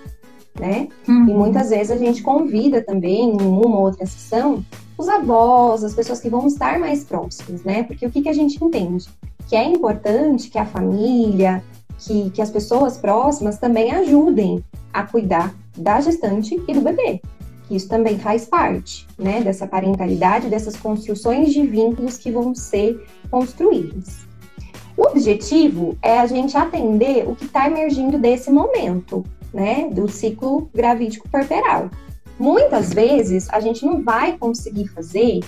né? 0.59 0.88
Uhum. 1.09 1.28
E 1.28 1.35
muitas 1.35 1.70
vezes 1.70 1.90
a 1.90 1.96
gente 1.96 2.22
convida 2.22 2.83
também, 2.83 3.30
em 3.30 3.42
uma 3.42 3.76
ou 3.76 3.83
outra 3.87 4.06
sessão, 4.06 4.64
os 4.96 5.09
avós, 5.09 5.83
as 5.83 5.94
pessoas 5.94 6.20
que 6.20 6.28
vão 6.28 6.46
estar 6.46 6.78
mais 6.78 7.02
próximas, 7.02 7.64
né? 7.64 7.83
Porque 7.83 8.06
o 8.06 8.11
que, 8.11 8.22
que 8.22 8.28
a 8.28 8.35
gente 8.35 8.62
entende? 8.62 9.06
Que 9.48 9.56
é 9.56 9.64
importante 9.64 10.50
que 10.50 10.59
a 10.59 10.66
família, 10.66 11.64
que, 12.00 12.30
que 12.30 12.42
as 12.42 12.50
pessoas 12.50 12.96
próximas 12.96 13.58
também 13.58 13.92
ajudem 13.92 14.64
a 14.92 15.04
cuidar 15.04 15.54
da 15.76 16.00
gestante 16.00 16.60
e 16.66 16.74
do 16.74 16.80
bebê. 16.80 17.20
Isso 17.70 17.88
também 17.88 18.18
faz 18.18 18.46
parte, 18.46 19.06
né, 19.16 19.40
dessa 19.40 19.66
parentalidade, 19.66 20.48
dessas 20.48 20.76
construções 20.76 21.52
de 21.52 21.64
vínculos 21.64 22.18
que 22.18 22.32
vão 22.32 22.54
ser 22.54 23.06
construídas. 23.30 24.26
O 24.96 25.06
objetivo 25.06 25.96
é 26.02 26.18
a 26.18 26.26
gente 26.26 26.56
atender 26.56 27.28
o 27.28 27.36
que 27.36 27.44
está 27.44 27.68
emergindo 27.68 28.18
desse 28.18 28.50
momento, 28.50 29.24
né, 29.54 29.88
do 29.88 30.08
ciclo 30.08 30.68
gravídico 30.74 31.28
perperal. 31.28 31.90
Muitas 32.38 32.92
vezes 32.92 33.48
a 33.50 33.60
gente 33.60 33.84
não 33.84 34.02
vai 34.02 34.36
conseguir 34.36 34.88
fazer 34.88 35.40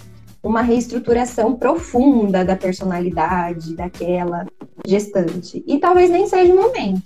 uma 0.42 0.62
reestruturação 0.62 1.54
profunda 1.54 2.44
da 2.44 2.56
personalidade 2.56 3.76
daquela 3.76 4.44
gestante 4.84 5.62
e 5.66 5.78
talvez 5.78 6.10
nem 6.10 6.26
seja 6.26 6.52
o 6.52 6.56
momento. 6.56 7.02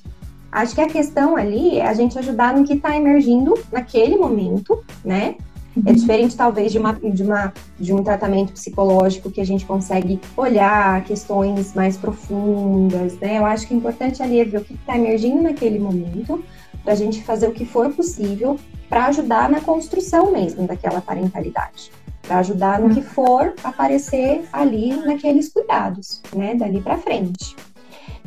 Acho 0.50 0.74
que 0.74 0.80
a 0.80 0.88
questão 0.88 1.36
ali 1.36 1.78
é 1.78 1.86
a 1.86 1.92
gente 1.92 2.18
ajudar 2.18 2.56
no 2.56 2.64
que 2.64 2.74
está 2.74 2.96
emergindo 2.96 3.54
naquele 3.70 4.16
momento, 4.16 4.82
né? 5.04 5.36
É 5.84 5.92
diferente, 5.92 6.34
talvez, 6.34 6.72
de, 6.72 6.78
uma, 6.78 6.94
de, 6.94 7.22
uma, 7.22 7.52
de 7.78 7.92
um 7.92 8.02
tratamento 8.02 8.52
psicológico 8.54 9.30
que 9.30 9.42
a 9.42 9.44
gente 9.44 9.66
consegue 9.66 10.18
olhar 10.34 11.04
questões 11.04 11.74
mais 11.74 11.98
profundas, 11.98 13.18
né? 13.18 13.36
Eu 13.36 13.44
acho 13.44 13.68
que 13.68 13.74
o 13.74 13.76
importante 13.76 14.22
ali 14.22 14.40
é 14.40 14.44
ver 14.46 14.58
o 14.58 14.64
que 14.64 14.72
está 14.72 14.96
emergindo 14.96 15.42
naquele 15.42 15.78
momento, 15.78 16.42
para 16.82 16.94
a 16.94 16.96
gente 16.96 17.22
fazer 17.24 17.48
o 17.48 17.52
que 17.52 17.66
for 17.66 17.92
possível 17.92 18.58
para 18.88 19.06
ajudar 19.06 19.50
na 19.50 19.60
construção 19.60 20.32
mesmo 20.32 20.66
daquela 20.66 21.00
parentalidade, 21.00 21.90
para 22.26 22.38
ajudar 22.38 22.80
no 22.80 22.94
que 22.94 23.02
for 23.02 23.54
aparecer 23.62 24.44
ali 24.52 24.94
naqueles 24.96 25.48
cuidados, 25.48 26.20
né? 26.34 26.54
Dali 26.54 26.80
para 26.80 26.98
frente. 26.98 27.56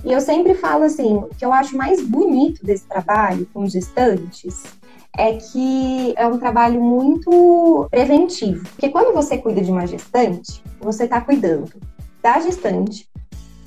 E 0.03 0.11
eu 0.11 0.21
sempre 0.21 0.55
falo 0.55 0.85
assim, 0.85 1.15
o 1.17 1.29
que 1.37 1.43
eu 1.43 1.51
acho 1.51 1.75
mais 1.75 2.01
bonito 2.01 2.65
desse 2.65 2.85
trabalho 2.85 3.47
com 3.53 3.67
gestantes 3.67 4.63
é 5.17 5.33
que 5.33 6.13
é 6.15 6.25
um 6.25 6.37
trabalho 6.37 6.81
muito 6.81 7.87
preventivo. 7.91 8.63
Porque 8.69 8.89
quando 8.89 9.13
você 9.13 9.37
cuida 9.37 9.61
de 9.61 9.71
uma 9.71 9.85
gestante, 9.85 10.63
você 10.79 11.03
está 11.03 11.19
cuidando 11.19 11.73
da 12.21 12.39
gestante, 12.39 13.09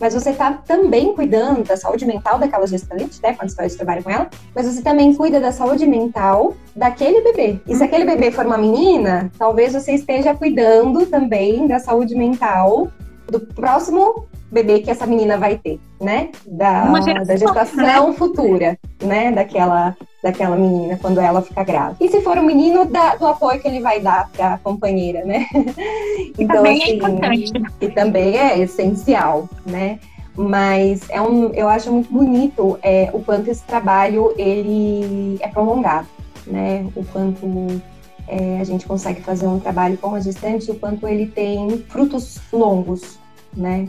mas 0.02 0.14
você 0.14 0.30
está 0.30 0.52
também 0.52 1.14
cuidando 1.14 1.62
da 1.62 1.76
saúde 1.76 2.04
mental 2.04 2.36
daquela 2.36 2.66
gestante, 2.66 3.22
né, 3.22 3.34
quando 3.34 3.50
você 3.50 3.56
faz 3.56 3.76
trabalho 3.76 4.02
com 4.02 4.10
ela, 4.10 4.28
mas 4.52 4.66
você 4.66 4.82
também 4.82 5.14
cuida 5.14 5.38
da 5.38 5.52
saúde 5.52 5.86
mental 5.86 6.54
daquele 6.74 7.20
bebê. 7.20 7.60
E 7.68 7.76
se 7.76 7.84
aquele 7.84 8.04
bebê 8.04 8.32
for 8.32 8.44
uma 8.44 8.58
menina, 8.58 9.30
talvez 9.38 9.74
você 9.74 9.92
esteja 9.92 10.34
cuidando 10.34 11.06
também 11.06 11.68
da 11.68 11.78
saúde 11.78 12.16
mental 12.16 12.90
do 13.32 13.40
próximo 13.40 14.26
bebê 14.50 14.80
que 14.80 14.90
essa 14.90 15.06
menina 15.06 15.38
vai 15.38 15.56
ter, 15.56 15.80
né? 15.98 16.28
Da, 16.46 16.84
da 16.84 17.36
gestação 17.36 18.08
né? 18.08 18.14
futura, 18.14 18.78
né? 19.02 19.32
Daquela, 19.32 19.96
daquela 20.22 20.56
menina 20.56 20.98
quando 21.00 21.18
ela 21.18 21.40
fica 21.40 21.64
grávida. 21.64 21.96
E 21.98 22.08
se 22.08 22.20
for 22.20 22.36
um 22.36 22.44
menino, 22.44 22.84
da, 22.84 23.16
do 23.16 23.26
apoio 23.26 23.58
que 23.60 23.66
ele 23.66 23.80
vai 23.80 24.00
dar 24.00 24.28
para 24.30 24.54
a 24.54 24.58
companheira, 24.58 25.24
né? 25.24 25.46
então, 26.38 26.56
também 26.56 26.80
é 26.80 26.84
assim, 26.84 26.92
é 26.92 26.94
importante. 26.94 27.52
E 27.80 27.88
também 27.88 28.36
é 28.36 28.58
essencial, 28.58 29.48
né? 29.64 29.98
Mas 30.36 31.08
é 31.08 31.20
um, 31.20 31.52
eu 31.54 31.68
acho 31.68 31.90
muito 31.90 32.12
bonito 32.12 32.78
é, 32.82 33.10
o 33.12 33.20
quanto 33.20 33.50
esse 33.50 33.62
trabalho 33.64 34.34
ele 34.36 35.38
é 35.40 35.48
prolongado, 35.48 36.06
né? 36.46 36.86
O 36.94 37.04
quanto 37.06 37.80
é, 38.28 38.58
a 38.60 38.64
gente 38.64 38.86
consegue 38.86 39.22
fazer 39.22 39.46
um 39.46 39.58
trabalho 39.58 39.96
com 39.96 40.14
a 40.14 40.20
gestante, 40.20 40.70
o 40.70 40.74
quanto 40.74 41.06
ele 41.08 41.26
tem 41.26 41.78
frutos 41.88 42.38
longos, 42.52 43.18
né? 43.56 43.88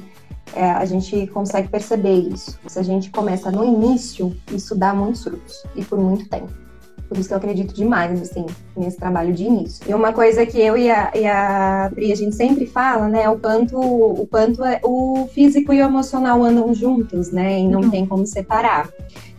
É, 0.56 0.70
a 0.70 0.86
gente 0.86 1.26
consegue 1.28 1.68
perceber 1.68 2.14
isso. 2.14 2.60
Se 2.68 2.78
a 2.78 2.84
gente 2.84 3.10
começa 3.10 3.50
no 3.50 3.64
início, 3.64 4.36
isso 4.52 4.76
dá 4.76 4.94
muitos 4.94 5.24
frutos 5.24 5.64
e 5.76 5.84
por 5.84 5.98
muito 5.98 6.28
tempo. 6.30 6.52
Por 7.08 7.18
isso 7.18 7.28
que 7.28 7.34
eu 7.34 7.38
acredito 7.38 7.74
demais, 7.74 8.22
assim, 8.22 8.46
nesse 8.76 8.98
trabalho 8.98 9.34
de 9.34 9.44
início. 9.44 9.84
E 9.88 9.94
uma 9.94 10.14
coisa 10.14 10.46
que 10.46 10.60
eu 10.60 10.78
e 10.78 10.90
a, 10.90 11.12
e 11.14 11.28
a 11.28 11.90
Pri, 11.94 12.12
a 12.12 12.16
gente 12.16 12.36
sempre 12.36 12.66
fala, 12.66 13.08
né, 13.08 13.24
é 13.24 13.30
o 13.30 13.38
quanto, 13.38 13.80
o 13.80 14.28
quanto 14.28 14.64
é, 14.64 14.80
o 14.84 15.28
físico 15.34 15.74
e 15.74 15.82
o 15.82 15.86
emocional 15.86 16.44
andam 16.44 16.74
juntos, 16.74 17.32
né, 17.32 17.60
e 17.60 17.68
não 17.68 17.82
uhum. 17.82 17.90
tem 17.90 18.06
como 18.06 18.26
separar. 18.26 18.90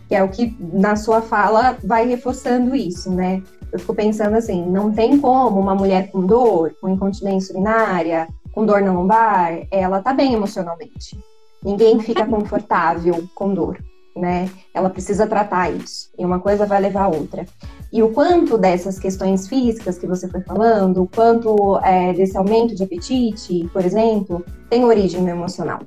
Que 0.07 0.15
é 0.15 0.23
o 0.23 0.29
que, 0.29 0.55
na 0.71 0.95
sua 0.95 1.21
fala, 1.21 1.77
vai 1.83 2.07
reforçando 2.07 2.75
isso, 2.75 3.11
né. 3.11 3.41
Eu 3.71 3.79
fico 3.79 3.93
pensando 3.93 4.35
assim, 4.35 4.65
não 4.65 4.91
tem 4.91 5.19
como 5.19 5.59
uma 5.59 5.75
mulher 5.75 6.09
com 6.11 6.25
dor, 6.25 6.73
com 6.79 6.87
incontinência 6.87 7.53
urinária, 7.53 8.27
com 8.55 8.65
dor 8.65 8.81
na 8.81 8.93
lombar, 8.93 9.67
ela 9.69 10.01
tá 10.01 10.13
bem 10.13 10.33
emocionalmente. 10.33 11.19
Ninguém 11.61 11.99
fica 11.99 12.25
confortável 12.25 13.27
com 13.35 13.53
dor, 13.53 13.77
né? 14.15 14.49
Ela 14.73 14.89
precisa 14.89 15.27
tratar 15.27 15.69
isso. 15.69 16.09
E 16.17 16.23
uma 16.23 16.39
coisa 16.39 16.65
vai 16.65 16.79
levar 16.79 17.03
a 17.03 17.07
outra. 17.09 17.45
E 17.91 18.01
o 18.01 18.11
quanto 18.13 18.57
dessas 18.57 18.97
questões 18.97 19.47
físicas 19.47 19.97
que 19.97 20.07
você 20.07 20.29
foi 20.29 20.39
falando, 20.41 21.03
o 21.03 21.07
quanto 21.07 21.77
é, 21.83 22.13
desse 22.13 22.37
aumento 22.37 22.73
de 22.73 22.83
apetite, 22.83 23.69
por 23.73 23.83
exemplo, 23.83 24.43
tem 24.69 24.85
origem 24.85 25.21
no 25.21 25.29
emocional. 25.29 25.81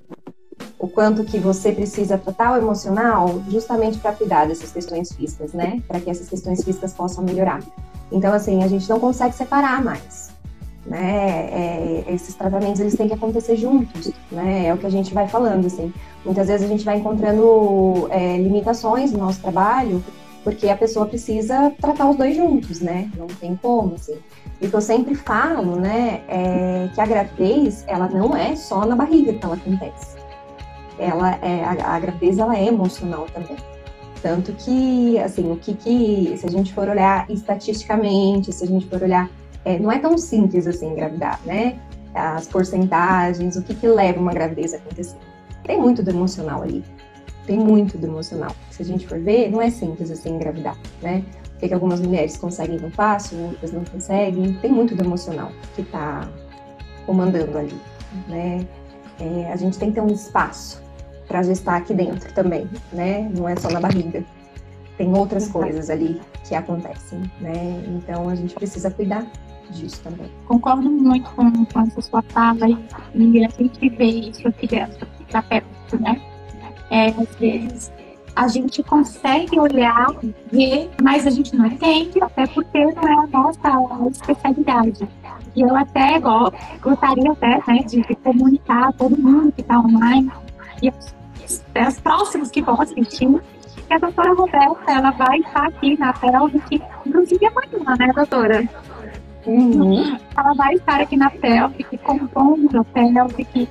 O 0.79 0.89
quanto 0.89 1.25
que 1.25 1.39
você 1.39 1.73
precisa 1.73 2.19
tratar 2.19 2.53
o 2.53 2.57
emocional 2.57 3.43
justamente 3.49 3.99
para 3.99 4.13
cuidar 4.13 4.47
dessas 4.47 4.71
questões 4.71 5.11
físicas, 5.13 5.55
né? 5.55 5.83
Para 5.89 6.01
que 6.01 6.11
essas 6.11 6.29
questões 6.29 6.63
físicas 6.63 6.93
possam 6.93 7.25
melhorar. 7.25 7.61
Então, 8.13 8.33
assim, 8.33 8.63
a 8.63 8.69
gente 8.69 8.89
não 8.89 9.01
consegue 9.01 9.35
separar 9.35 9.83
mais 9.83 10.28
né? 10.89 11.49
É, 11.53 12.05
esses 12.09 12.35
tratamentos 12.35 12.81
eles 12.81 12.97
têm 12.97 13.09
que 13.09 13.15
acontecer 13.15 13.57
juntos, 13.57 14.13
né? 14.33 14.67
É 14.67 14.75
o 14.75 14.79
que 14.79 14.87
a 14.87 14.91
gente 14.91 15.13
vai 15.13 15.29
falando, 15.29 15.67
assim. 15.67 15.93
Muitas 16.25 16.49
vezes 16.49 16.67
a 16.67 16.71
gente 16.71 16.85
vai 16.85 16.99
encontrando 16.99 18.09
é, 18.11 18.37
limitações 18.39 19.13
no 19.13 19.19
nosso 19.19 19.41
trabalho 19.41 20.03
porque 20.45 20.69
a 20.69 20.77
pessoa 20.77 21.05
precisa 21.05 21.73
tratar 21.81 22.09
os 22.09 22.17
dois 22.17 22.35
juntos, 22.35 22.81
né? 22.81 23.11
Não 23.17 23.27
tem 23.27 23.55
como, 23.57 23.97
assim. 23.97 24.17
E 24.61 24.67
o 24.67 24.71
que 24.71 24.75
eu 24.75 24.81
sempre 24.81 25.15
falo, 25.15 25.77
né, 25.77 26.23
é 26.27 26.89
que 26.95 27.01
a 27.01 27.07
gravidez, 27.07 27.85
ela 27.87 28.09
não 28.09 28.35
é 28.35 28.57
só 28.57 28.87
na 28.87 28.97
barriga 28.97 29.35
que 29.35 29.45
ela 29.45 29.55
acontece. 29.57 30.17
Ela 30.99 31.39
é, 31.43 31.63
a, 31.63 31.95
a 31.95 32.01
gravidez, 32.01 32.39
ela 32.39 32.57
é 32.57 32.67
emocional 32.67 33.27
também. 33.33 33.57
Tanto 34.23 34.53
que, 34.53 35.19
assim, 35.19 35.53
o 35.53 35.57
que 35.57 35.75
que, 35.75 36.35
se 36.39 36.47
a 36.47 36.51
gente 36.51 36.73
for 36.73 36.89
olhar 36.89 37.31
estatisticamente, 37.31 38.53
se 38.53 38.65
a 38.65 38.67
gente 38.67 38.87
for 38.87 39.03
olhar 39.03 39.31
é, 39.65 39.79
não 39.79 39.91
é 39.91 39.99
tão 39.99 40.17
simples 40.17 40.67
assim 40.67 40.93
engravidar, 40.93 41.41
né? 41.45 41.79
As 42.15 42.47
porcentagens, 42.47 43.57
o 43.57 43.63
que, 43.63 43.75
que 43.75 43.87
leva 43.87 44.19
uma 44.19 44.33
gravidez 44.33 44.75
a 44.75 44.77
acontecer. 44.79 45.17
Tem 45.65 45.79
muito 45.79 46.03
do 46.03 46.11
emocional 46.11 46.63
ali. 46.63 46.83
Tem 47.47 47.59
muito 47.59 47.99
do 47.99 48.07
emocional. 48.07 48.55
Se 48.71 48.83
a 48.83 48.85
gente 48.85 49.07
for 49.07 49.19
ver, 49.19 49.51
não 49.51 49.61
é 49.61 49.71
simples 49.71 50.11
assim 50.11 50.31
engravidar, 50.31 50.77
né? 51.03 51.25
O 51.55 51.59
que, 51.59 51.69
que 51.69 51.75
algumas 51.75 52.01
mulheres 52.01 52.37
conseguem 52.37 52.79
no 52.79 52.91
fácil, 52.91 53.39
outras 53.39 53.73
não 53.73 53.85
conseguem. 53.85 54.55
Tem 54.55 54.71
muito 54.71 54.95
do 54.95 55.03
emocional 55.03 55.51
que 55.75 55.83
está 55.83 56.29
comandando 57.05 57.59
ali, 57.59 57.81
né? 58.29 58.67
É, 59.21 59.53
a 59.53 59.57
gente 59.57 59.79
tem 59.79 59.89
que 59.89 59.97
ter 59.97 60.01
um 60.01 60.13
espaço 60.13 60.83
para 61.27 61.43
gestar 61.43 61.77
aqui 61.77 61.93
dentro 61.93 62.33
também, 62.33 62.69
né? 62.93 63.31
Não 63.37 63.49
é 63.49 63.57
só 63.57 63.69
na 63.71 63.81
barriga. 63.81 64.25
Tem 64.97 65.13
outras 65.15 65.49
coisas 65.49 65.91
ali 65.91 66.21
que 66.45 66.55
acontecem, 66.55 67.21
né? 67.41 67.85
Então 67.89 68.29
a 68.29 68.35
gente 68.35 68.55
precisa 68.55 68.91
cuidar 68.91 69.27
disso 69.73 70.01
também. 70.03 70.31
Concordo 70.47 70.91
muito 70.91 71.31
com, 71.31 71.65
com 71.67 71.81
essa 71.81 72.01
sua 72.01 72.23
fala 72.23 72.69
e, 72.69 72.77
e 73.15 73.45
a 73.45 73.49
gente 73.49 73.89
vê 73.91 74.05
isso 74.05 74.47
aqui 74.49 74.67
dentro 74.67 75.07
da 75.31 75.43
perto, 75.43 76.01
né? 76.01 76.21
É, 76.91 77.09
às 77.09 77.35
vezes 77.37 77.93
a 78.35 78.47
gente 78.47 78.83
consegue 78.85 79.59
olhar, 79.59 80.07
ver, 80.53 80.89
mas 81.03 81.27
a 81.27 81.31
gente 81.31 81.57
não 81.57 81.67
entende, 81.67 82.23
até 82.23 82.47
porque 82.47 82.85
não 82.85 83.09
é 83.09 83.15
a 83.15 83.27
nossa 83.27 84.09
especialidade. 84.13 85.09
E 85.57 85.61
eu 85.61 85.75
até 85.75 86.21
gostaria 86.21 87.33
até 87.33 87.61
né, 87.67 87.83
de 87.83 88.03
comunicar 88.17 88.91
a 88.91 88.93
todo 88.93 89.21
mundo 89.21 89.51
que 89.51 89.61
está 89.61 89.81
online 89.81 90.31
e 90.81 90.89
os, 90.89 91.15
os 91.89 92.01
próximos 92.01 92.51
que 92.51 92.63
vão 92.63 92.81
assistir 92.81 93.29
que 93.89 93.95
a 93.95 93.99
doutora 93.99 94.35
Roberta 94.35 94.93
ela 94.93 95.11
vai 95.13 95.39
estar 95.39 95.67
aqui 95.67 95.99
na 95.99 96.13
que 96.13 96.81
inclusive 97.07 97.47
amanhã, 97.47 97.97
né, 97.99 98.13
doutora? 98.15 98.69
Uhum. 99.49 100.19
Ela 100.37 100.53
vai 100.55 100.75
estar 100.75 101.01
aqui 101.01 101.17
na 101.17 101.31
Pelvic, 101.31 101.97
compondo 101.99 102.81
a 102.81 102.85
Pelvic, 102.85 103.67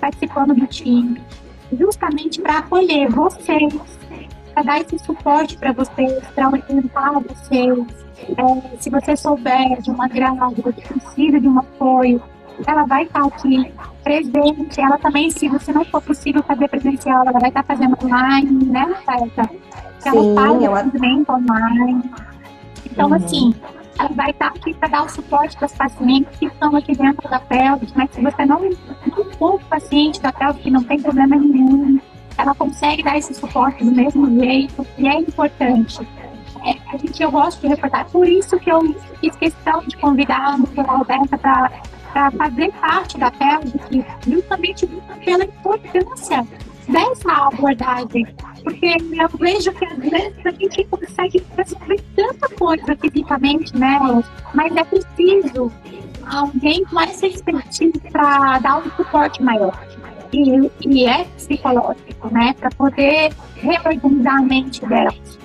participando 0.00 0.54
do 0.54 0.66
time, 0.66 1.20
justamente 1.78 2.40
para 2.40 2.58
acolher 2.58 3.10
vocês, 3.10 3.74
para 4.54 4.62
dar 4.62 4.80
esse 4.80 4.98
suporte 4.98 5.58
para 5.58 5.72
vocês, 5.72 6.24
para 6.34 6.48
orientar 6.48 7.20
vocês. 7.20 7.78
É, 8.22 8.76
se 8.78 8.88
você 8.88 9.14
souber 9.14 9.82
de 9.82 9.90
uma 9.90 10.08
grávida 10.08 10.72
que 10.72 10.88
precisa 10.88 11.38
de 11.38 11.46
um 11.46 11.58
apoio, 11.58 12.22
ela 12.66 12.84
vai 12.84 13.02
estar 13.02 13.26
aqui 13.26 13.70
presente. 14.02 14.80
Ela 14.80 14.96
também, 14.96 15.30
se 15.30 15.46
você 15.48 15.72
não 15.72 15.84
for 15.84 16.00
possível 16.00 16.42
fazer 16.42 16.68
presencial, 16.68 17.26
ela 17.26 17.38
vai 17.38 17.50
estar 17.50 17.64
fazendo 17.64 17.98
online, 18.02 18.64
né, 18.64 18.94
Tata? 19.04 19.50
Ela 20.04 20.34
faz 20.34 20.62
ela... 20.62 20.80
atendimento 20.80 21.30
online. 21.32 22.02
Então, 22.86 23.08
uhum. 23.08 23.14
assim, 23.14 23.54
vai 24.08 24.30
estar 24.30 24.48
aqui 24.48 24.74
para 24.74 24.88
dar 24.88 25.04
o 25.04 25.08
suporte 25.08 25.56
para 25.56 25.66
os 25.66 25.72
pacientes 25.72 26.38
que 26.38 26.46
estão 26.46 26.74
aqui 26.76 26.96
dentro 26.96 27.28
da 27.28 27.40
pelve, 27.40 27.86
mas 27.94 28.10
se 28.10 28.20
você 28.20 28.44
não, 28.44 28.60
não 29.06 29.24
for 29.32 29.60
paciente 29.64 30.20
da 30.20 30.32
pelve, 30.32 30.60
que 30.60 30.70
não 30.70 30.82
tem 30.82 31.00
problema 31.00 31.36
nenhum, 31.36 32.00
ela 32.36 32.54
consegue 32.54 33.02
dar 33.02 33.16
esse 33.18 33.34
suporte 33.34 33.84
do 33.84 33.92
mesmo 33.92 34.26
jeito, 34.40 34.86
e 34.98 35.08
é 35.08 35.18
importante. 35.18 36.06
É, 36.64 36.76
a 36.92 36.96
gente, 36.96 37.22
eu 37.22 37.30
gosto 37.30 37.60
de 37.60 37.68
reportar, 37.68 38.08
por 38.10 38.26
isso 38.26 38.58
que 38.58 38.70
eu 38.70 38.94
fiz 39.20 39.34
questão 39.36 39.80
de 39.80 39.96
convidar 39.96 40.54
a 40.54 40.56
doutora 40.56 40.92
Roberta 40.92 41.38
para 41.38 42.30
fazer 42.30 42.72
parte 42.72 43.18
da 43.18 43.30
pelve, 43.30 43.72
justamente 44.26 44.86
pela 45.24 45.44
importância 45.44 46.46
dessa 46.88 47.32
abordagem 47.48 48.26
porque 48.62 48.86
eu 48.86 49.28
vejo 49.38 49.72
que 49.72 49.84
às 49.84 49.98
vezes 49.98 50.46
a 50.46 50.50
gente 50.50 50.84
consegue 50.84 51.44
resolver 51.56 52.00
tanta 52.14 52.48
coisa 52.50 52.96
fisicamente 52.96 53.76
nelas, 53.76 54.24
mas 54.54 54.74
é 54.76 54.84
preciso 54.84 55.72
alguém 56.26 56.84
com 56.84 57.00
essa 57.00 57.26
expertise 57.26 58.00
para 58.10 58.58
dar 58.60 58.78
um 58.78 58.90
suporte 58.92 59.42
maior. 59.42 59.76
E, 60.32 60.70
e 60.86 61.06
é 61.06 61.24
psicológico, 61.24 62.32
né? 62.32 62.54
Para 62.54 62.70
poder 62.70 63.32
reorganizar 63.56 64.38
a 64.38 64.42
mente 64.42 64.86
delas. 64.86 65.38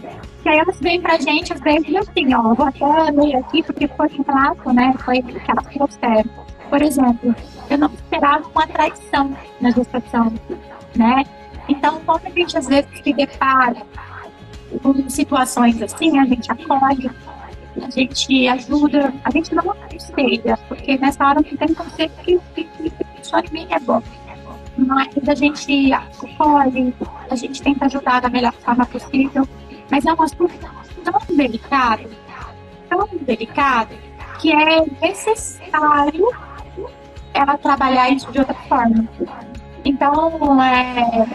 Que 0.44 0.50
aí 0.50 0.60
elas 0.60 0.80
vêm 0.80 1.02
pra 1.02 1.18
gente, 1.18 1.52
às 1.52 1.60
vezes, 1.60 1.94
assim, 1.96 2.34
ó, 2.34 2.54
vou 2.54 2.68
até 2.68 3.12
ler 3.12 3.36
aqui, 3.36 3.64
porque 3.64 3.88
foi 3.90 4.08
um 4.08 4.24
relato, 4.24 4.72
né? 4.72 4.94
Foi 5.04 5.22
que 5.22 5.52
elas 5.52 5.68
trouxeram. 5.68 6.30
Por 6.70 6.82
exemplo, 6.82 7.36
eu 7.70 7.78
não 7.78 7.90
esperava 7.90 8.48
uma 8.48 8.68
traição 8.68 9.36
na 9.60 9.72
gestação, 9.72 10.32
né? 10.98 11.24
Então, 11.68 12.02
quando 12.06 12.26
a 12.26 12.30
gente 12.30 12.58
às 12.58 12.68
vezes 12.68 12.90
se 13.04 13.14
depara 13.14 13.82
com 14.82 15.10
situações 15.10 15.82
assim, 15.82 16.18
a 16.20 16.26
gente 16.26 16.52
acolhe, 16.52 17.12
a 17.82 17.90
gente 17.90 18.48
ajuda, 18.48 19.14
a 19.24 19.32
gente 19.32 19.54
não 19.54 19.72
aconselha, 19.72 20.58
porque 20.68 20.98
nessa 20.98 21.26
hora 21.26 21.42
não 21.42 21.58
tem 21.58 21.74
conselho 21.74 22.12
que, 22.24 22.40
que, 22.56 22.64
que 22.64 22.94
só 23.22 23.40
de 23.42 23.52
mim 23.52 23.68
é 23.70 23.80
bom. 23.80 24.02
Mas 24.78 25.10
a 25.28 25.36
gente 25.36 25.92
acolhe, 25.94 26.94
a 27.30 27.36
gente 27.36 27.62
tenta 27.62 27.86
ajudar 27.86 28.22
da 28.22 28.30
melhor 28.30 28.54
forma 28.54 28.86
possível, 28.86 29.48
mas 29.90 30.06
é 30.06 30.14
um 30.14 30.22
assunto 30.22 30.54
tão 31.04 31.36
delicado, 31.36 32.10
tão 32.90 33.08
delicado, 33.22 33.96
que 34.40 34.52
é 34.52 34.86
necessário 35.02 36.30
ela 37.34 37.58
trabalhar 37.58 38.10
isso 38.10 38.32
de 38.32 38.40
outra 38.40 38.54
forma 38.54 39.08
Então, 39.88 40.62
é, 40.62 41.26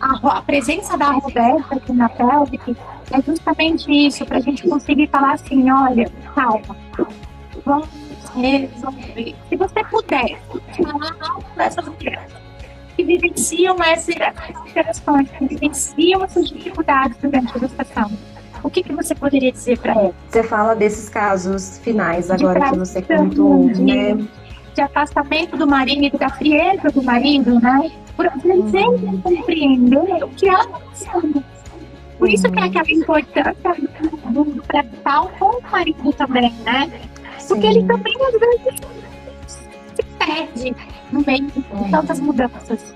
a, 0.00 0.38
a, 0.38 0.42
presença 0.42 0.96
da 0.96 1.10
Roberta 1.10 1.74
aqui 1.74 1.92
na 1.92 2.08
pelvic 2.08 2.76
é 3.10 3.20
justamente 3.20 3.90
isso, 3.90 4.24
para 4.24 4.38
a 4.38 4.40
gente 4.40 4.62
conseguir 4.68 5.08
falar 5.08 5.32
assim, 5.32 5.68
olha, 5.68 6.08
calma, 6.36 6.76
vamos 7.66 7.88
resolver. 8.36 9.34
Se 9.48 9.56
você 9.56 9.84
puder 9.90 10.40
falar 10.76 11.16
algo 11.20 11.44
para 11.54 11.64
essas 11.64 11.88
mulheres 11.88 12.32
que 12.96 13.02
vivenciam 13.02 13.76
essas 13.82 14.14
interações, 14.68 15.28
que 15.32 15.44
vivenciam 15.44 16.22
essas 16.22 16.48
dificuldades 16.48 17.16
durante 17.20 17.56
a 17.56 17.58
gestação, 17.58 18.10
o 18.62 18.70
que, 18.70 18.84
que 18.84 18.92
você 18.92 19.16
poderia 19.16 19.50
dizer 19.50 19.78
para 19.80 19.94
ela? 19.94 20.14
Você 20.28 20.44
fala 20.44 20.76
desses 20.76 21.08
casos 21.08 21.78
finais 21.78 22.30
agora 22.30 22.70
que 22.70 22.78
você 22.78 23.02
contou, 23.02 23.64
né? 23.64 24.16
De 24.74 24.80
afastamento 24.80 25.56
do 25.56 25.66
marido, 25.66 26.18
da 26.18 26.30
frieza 26.30 26.88
do 26.90 27.02
marido, 27.02 27.60
né? 27.60 27.90
Por 28.16 28.26
uhum. 28.26 29.20
compreender 29.22 30.24
o 30.24 30.28
que 30.28 30.48
ela 30.48 30.64
está 30.64 30.78
passando. 30.78 31.44
Por 32.18 32.28
isso 32.28 32.50
que 32.50 32.58
é 32.58 32.64
aquela 32.64 32.90
importância 32.90 33.54
do 34.30 34.62
pré-natal 34.66 35.30
com 35.38 35.58
o 35.58 35.62
marido 35.70 36.12
também, 36.12 36.52
né? 36.64 36.90
Porque 37.48 37.66
ele 37.66 37.84
também 37.84 38.14
às 38.26 38.40
vezes 38.40 38.80
se 39.94 40.02
perde 40.18 40.76
no 41.10 41.24
meio 41.26 41.46
de 41.46 41.90
tantas 41.90 42.20
mudanças. 42.20 42.94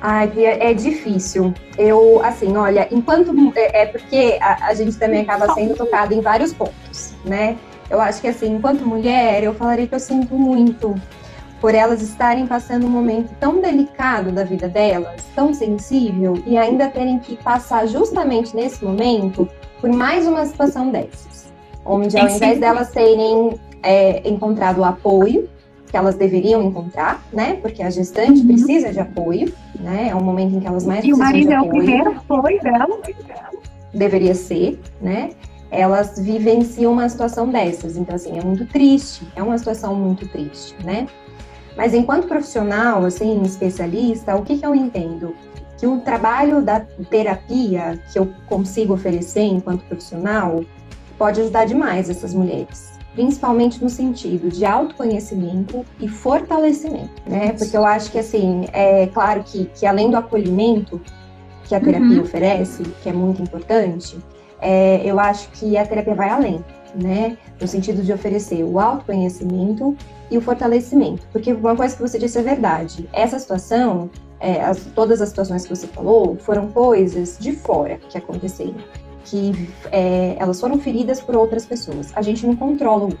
Ai, 0.00 0.30
é 0.36 0.74
difícil. 0.74 1.54
Eu, 1.78 2.22
assim, 2.22 2.54
olha, 2.56 2.86
enquanto. 2.90 3.34
É, 3.56 3.82
é 3.82 3.86
porque 3.86 4.38
a, 4.40 4.66
a, 4.66 4.74
gente 4.74 4.98
também 4.98 5.22
acaba 5.22 5.52
sendo 5.54 5.74
tocado 5.74 6.12
em 6.12 6.20
vários 6.20 6.52
pontos, 6.52 7.14
né? 7.24 7.56
Eu 7.94 8.00
acho 8.00 8.20
que, 8.20 8.26
assim, 8.26 8.56
enquanto 8.56 8.84
mulher, 8.84 9.44
eu 9.44 9.54
falaria 9.54 9.86
que 9.86 9.94
eu 9.94 10.00
sinto 10.00 10.34
muito 10.34 10.96
por 11.60 11.76
elas 11.76 12.02
estarem 12.02 12.44
passando 12.44 12.86
um 12.86 12.90
momento 12.90 13.30
tão 13.38 13.60
delicado 13.60 14.32
da 14.32 14.42
vida 14.42 14.68
delas, 14.68 15.24
tão 15.32 15.54
sensível, 15.54 16.34
e 16.44 16.58
ainda 16.58 16.88
terem 16.88 17.20
que 17.20 17.36
passar 17.36 17.86
justamente 17.86 18.54
nesse 18.54 18.84
momento 18.84 19.48
por 19.80 19.90
mais 19.90 20.26
uma 20.26 20.44
situação 20.44 20.90
dessas. 20.90 21.52
Onde, 21.86 22.18
ao 22.18 22.28
invés 22.28 22.58
delas 22.58 22.90
terem 22.90 23.60
é, 23.80 24.28
encontrado 24.28 24.82
apoio, 24.82 25.48
que 25.86 25.96
elas 25.96 26.16
deveriam 26.16 26.64
encontrar, 26.64 27.22
né? 27.32 27.58
Porque 27.62 27.80
a 27.80 27.90
gestante 27.90 28.40
uhum. 28.40 28.48
precisa 28.48 28.92
de 28.92 28.98
apoio, 28.98 29.52
né? 29.78 30.08
É 30.10 30.16
um 30.16 30.20
momento 30.24 30.56
em 30.56 30.60
que 30.60 30.66
elas 30.66 30.84
mais 30.84 31.04
e 31.04 31.14
precisam 31.14 31.42
de 31.42 31.54
apoio. 31.54 31.64
E 31.64 31.70
o 31.70 31.86
marido 31.86 31.94
é 31.94 31.94
o 31.94 32.02
primeiro 32.02 32.10
apoio 32.10 32.60
dela. 32.60 32.88
Deveria 33.94 34.34
ser, 34.34 34.80
né? 35.00 35.30
Elas 35.74 36.18
vivenciam 36.18 36.92
uma 36.92 37.08
situação 37.08 37.48
dessas. 37.48 37.96
Então, 37.96 38.14
assim, 38.14 38.38
é 38.38 38.44
muito 38.44 38.66
triste. 38.66 39.26
É 39.34 39.42
uma 39.42 39.56
situação 39.58 39.94
muito 39.94 40.28
triste, 40.28 40.74
né? 40.84 41.06
Mas 41.76 41.92
enquanto 41.92 42.28
profissional, 42.28 43.04
assim, 43.04 43.42
especialista, 43.42 44.36
o 44.36 44.42
que, 44.42 44.58
que 44.58 44.66
eu 44.66 44.74
entendo? 44.74 45.34
Que 45.78 45.86
o 45.86 46.00
trabalho 46.00 46.62
da 46.62 46.80
terapia 47.10 48.00
que 48.12 48.18
eu 48.18 48.32
consigo 48.46 48.94
oferecer 48.94 49.42
enquanto 49.42 49.84
profissional 49.84 50.64
pode 51.18 51.40
ajudar 51.40 51.64
demais 51.64 52.08
essas 52.08 52.32
mulheres 52.32 52.94
principalmente 53.14 53.82
no 53.82 53.88
sentido 53.88 54.48
de 54.48 54.64
autoconhecimento 54.64 55.84
e 56.00 56.08
fortalecimento, 56.08 57.22
né? 57.26 57.52
Porque 57.52 57.76
eu 57.76 57.84
acho 57.84 58.10
que, 58.10 58.18
assim, 58.18 58.66
é 58.72 59.06
claro 59.06 59.42
que, 59.44 59.66
que 59.66 59.86
além 59.86 60.10
do 60.10 60.16
acolhimento 60.16 61.00
que 61.64 61.74
a 61.74 61.80
terapia 61.80 62.18
uhum. 62.18 62.22
oferece, 62.22 62.82
que 63.02 63.08
é 63.08 63.12
muito 63.12 63.40
importante, 63.40 64.18
é, 64.64 65.02
eu 65.04 65.20
acho 65.20 65.48
que 65.50 65.76
a 65.76 65.86
terapia 65.86 66.14
vai 66.14 66.30
além, 66.30 66.64
né? 66.94 67.36
No 67.60 67.68
sentido 67.68 68.02
de 68.02 68.12
oferecer 68.12 68.64
o 68.64 68.80
autoconhecimento 68.80 69.96
e 70.30 70.38
o 70.38 70.40
fortalecimento. 70.40 71.26
Porque 71.30 71.52
uma 71.52 71.76
coisa 71.76 71.94
que 71.94 72.02
você 72.02 72.18
disse 72.18 72.38
é 72.38 72.42
verdade. 72.42 73.08
Essa 73.12 73.38
situação, 73.38 74.10
é, 74.40 74.62
as, 74.62 74.78
todas 74.94 75.20
as 75.20 75.28
situações 75.28 75.64
que 75.64 75.74
você 75.74 75.86
falou, 75.86 76.36
foram 76.36 76.68
coisas 76.68 77.36
de 77.38 77.52
fora 77.52 77.98
que 78.08 78.16
aconteceram 78.16 78.74
que 79.24 79.70
é, 79.90 80.36
elas 80.38 80.60
foram 80.60 80.78
feridas 80.78 81.20
por 81.20 81.34
outras 81.34 81.64
pessoas. 81.64 82.12
A 82.14 82.22
gente 82.22 82.46
não 82.46 82.54
controla 82.54 83.00
o 83.00 83.04
outro. 83.04 83.18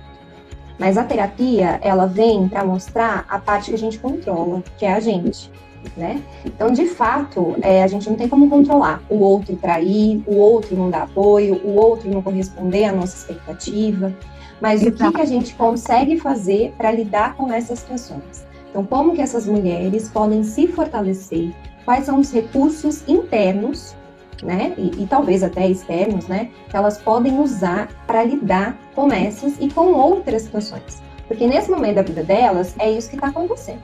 Mas 0.78 0.98
a 0.98 1.04
terapia, 1.04 1.78
ela 1.82 2.06
vem 2.06 2.48
para 2.48 2.64
mostrar 2.64 3.24
a 3.28 3.38
parte 3.38 3.70
que 3.70 3.76
a 3.76 3.78
gente 3.78 3.98
controla, 3.98 4.62
que 4.76 4.84
é 4.84 4.92
a 4.92 5.00
gente, 5.00 5.50
né? 5.96 6.22
Então, 6.44 6.70
de 6.70 6.86
fato, 6.86 7.56
é, 7.62 7.82
a 7.82 7.86
gente 7.86 8.08
não 8.08 8.16
tem 8.16 8.28
como 8.28 8.48
controlar 8.48 9.02
o 9.08 9.18
outro 9.18 9.56
trair, 9.56 10.22
o 10.26 10.36
outro 10.36 10.76
não 10.76 10.90
dar 10.90 11.04
apoio, 11.04 11.60
o 11.64 11.74
outro 11.74 12.10
não 12.10 12.22
corresponder 12.22 12.84
à 12.84 12.92
nossa 12.92 13.16
expectativa. 13.16 14.12
Mas 14.60 14.82
Exato. 14.82 14.94
o 14.94 15.06
que, 15.06 15.16
que 15.16 15.22
a 15.22 15.26
gente 15.26 15.54
consegue 15.54 16.18
fazer 16.18 16.74
para 16.76 16.90
lidar 16.90 17.34
com 17.34 17.52
essas 17.52 17.80
situações? 17.80 18.46
Então, 18.70 18.84
como 18.84 19.14
que 19.14 19.20
essas 19.20 19.46
mulheres 19.46 20.08
podem 20.08 20.42
se 20.42 20.66
fortalecer? 20.66 21.52
Quais 21.84 22.06
são 22.06 22.18
os 22.18 22.32
recursos 22.32 23.06
internos 23.06 23.94
né, 24.42 24.74
e, 24.76 25.02
e, 25.02 25.06
talvez 25.06 25.42
até 25.42 25.66
externos, 25.68 26.26
né, 26.26 26.50
que 26.68 26.76
elas 26.76 26.98
podem 26.98 27.38
usar 27.38 27.88
para 28.06 28.24
lidar 28.24 28.76
com 28.94 29.12
essas 29.12 29.54
e 29.60 29.70
com 29.70 29.92
outras 29.92 30.42
situações. 30.42 31.02
Porque 31.26 31.46
nesse 31.46 31.70
momento 31.70 31.96
da 31.96 32.02
vida 32.02 32.22
delas, 32.22 32.74
é 32.78 32.90
isso 32.90 33.08
que 33.08 33.16
está 33.16 33.28
acontecendo. 33.28 33.80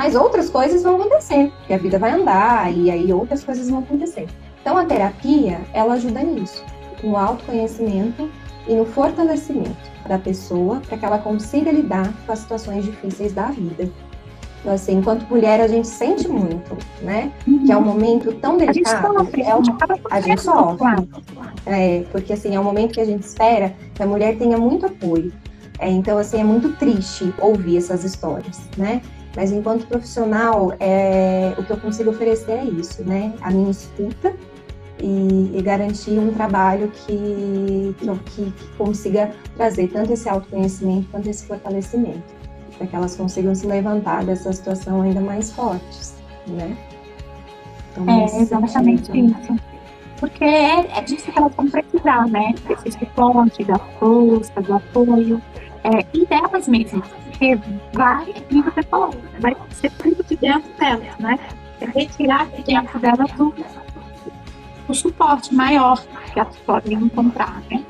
Mas 0.00 0.14
outras 0.14 0.48
coisas 0.48 0.82
vão 0.82 0.96
acontecer, 0.96 1.52
porque 1.58 1.74
a 1.74 1.76
vida 1.76 1.98
vai 1.98 2.12
andar 2.12 2.74
e 2.74 2.90
aí 2.90 3.12
outras 3.12 3.44
coisas 3.44 3.68
vão 3.68 3.80
acontecer. 3.80 4.26
Então 4.62 4.78
a 4.78 4.86
terapia, 4.86 5.60
ela 5.74 5.92
ajuda 5.92 6.22
nisso, 6.22 6.64
no 7.04 7.18
autoconhecimento 7.18 8.30
e 8.66 8.74
no 8.74 8.86
fortalecimento 8.86 9.76
da 10.08 10.18
pessoa 10.18 10.80
para 10.88 10.96
que 10.96 11.04
ela 11.04 11.18
consiga 11.18 11.70
lidar 11.70 12.10
com 12.24 12.32
as 12.32 12.38
situações 12.38 12.86
difíceis 12.86 13.34
da 13.34 13.48
vida. 13.48 13.90
Então, 14.60 14.72
assim, 14.72 14.96
enquanto 14.96 15.28
mulher, 15.28 15.60
a 15.60 15.68
gente 15.68 15.86
sente 15.86 16.26
muito, 16.26 16.78
né? 17.02 17.30
Uhum. 17.46 17.66
Que 17.66 17.70
é 17.70 17.76
um 17.76 17.82
momento 17.82 18.32
tão 18.36 18.56
delicado. 18.56 19.18
A 19.18 19.22
gente 19.22 19.24
sofre, 19.24 19.42
é 19.42 19.54
uma... 19.54 19.78
a 20.10 20.20
gente 20.22 20.40
sofre. 20.40 21.08
É, 21.66 22.04
porque, 22.10 22.32
assim, 22.32 22.54
é 22.54 22.60
um 22.60 22.64
momento 22.64 22.94
que 22.94 23.00
a 23.00 23.04
gente 23.04 23.22
espera 23.22 23.74
que 23.94 24.02
a 24.02 24.06
mulher 24.06 24.38
tenha 24.38 24.56
muito 24.56 24.86
apoio. 24.86 25.30
É, 25.78 25.90
então, 25.90 26.16
assim, 26.16 26.40
é 26.40 26.44
muito 26.44 26.72
triste 26.76 27.34
ouvir 27.38 27.78
essas 27.78 28.04
histórias, 28.04 28.60
né? 28.76 29.00
Mas, 29.36 29.52
enquanto 29.52 29.86
profissional, 29.86 30.72
é, 30.80 31.54
o 31.56 31.62
que 31.62 31.70
eu 31.70 31.76
consigo 31.76 32.10
oferecer 32.10 32.52
é 32.52 32.64
isso, 32.64 33.04
né? 33.04 33.32
A 33.40 33.50
minha 33.50 33.70
escuta 33.70 34.34
e, 35.00 35.56
e 35.56 35.62
garantir 35.62 36.18
um 36.18 36.32
trabalho 36.32 36.90
que, 37.06 37.94
que, 37.98 38.06
que 38.26 38.52
consiga 38.76 39.30
trazer 39.56 39.88
tanto 39.88 40.12
esse 40.12 40.28
autoconhecimento 40.28 41.08
quanto 41.10 41.28
esse 41.28 41.46
fortalecimento 41.46 42.40
para 42.80 42.86
que 42.86 42.96
elas 42.96 43.14
consigam 43.14 43.54
se 43.54 43.66
levantar 43.66 44.24
dessa 44.24 44.50
situação 44.54 45.02
ainda 45.02 45.20
mais 45.20 45.52
fortes, 45.52 46.14
né? 46.46 46.74
Então, 47.92 48.08
é 48.08 48.40
exatamente 48.40 49.06
sentido. 49.06 49.36
isso. 49.38 49.56
Porque 50.18 50.44
é, 50.44 50.98
é 50.98 51.02
disso 51.02 51.30
que 51.30 51.38
elas 51.38 51.54
vão 51.54 51.68
precisar, 51.68 52.26
né? 52.28 52.54
Desse 52.66 52.98
suporte, 52.98 53.64
da 53.64 53.78
força, 53.98 54.62
do 54.62 54.74
apoio. 54.74 55.42
É, 55.84 56.06
e 56.14 56.24
delas 56.24 56.66
mesmas. 56.68 57.06
Porque 57.40 57.58
vai, 57.94 58.34
como 58.50 58.62
você 58.64 58.82
falou, 58.82 59.14
vai 59.38 59.56
ser 59.70 59.90
tudo 59.92 60.22
de 60.22 60.36
dentro 60.36 60.70
delas, 60.78 61.18
né? 61.18 61.38
É 61.80 61.86
retirar 61.86 62.46
de 62.50 62.62
dentro 62.62 62.98
delas 62.98 63.30
o, 63.40 63.54
o 64.86 64.94
suporte 64.94 65.54
maior 65.54 66.04
que 66.34 66.38
elas 66.38 66.54
podem 66.58 66.98
encontrar, 66.98 67.62
né? 67.70 67.82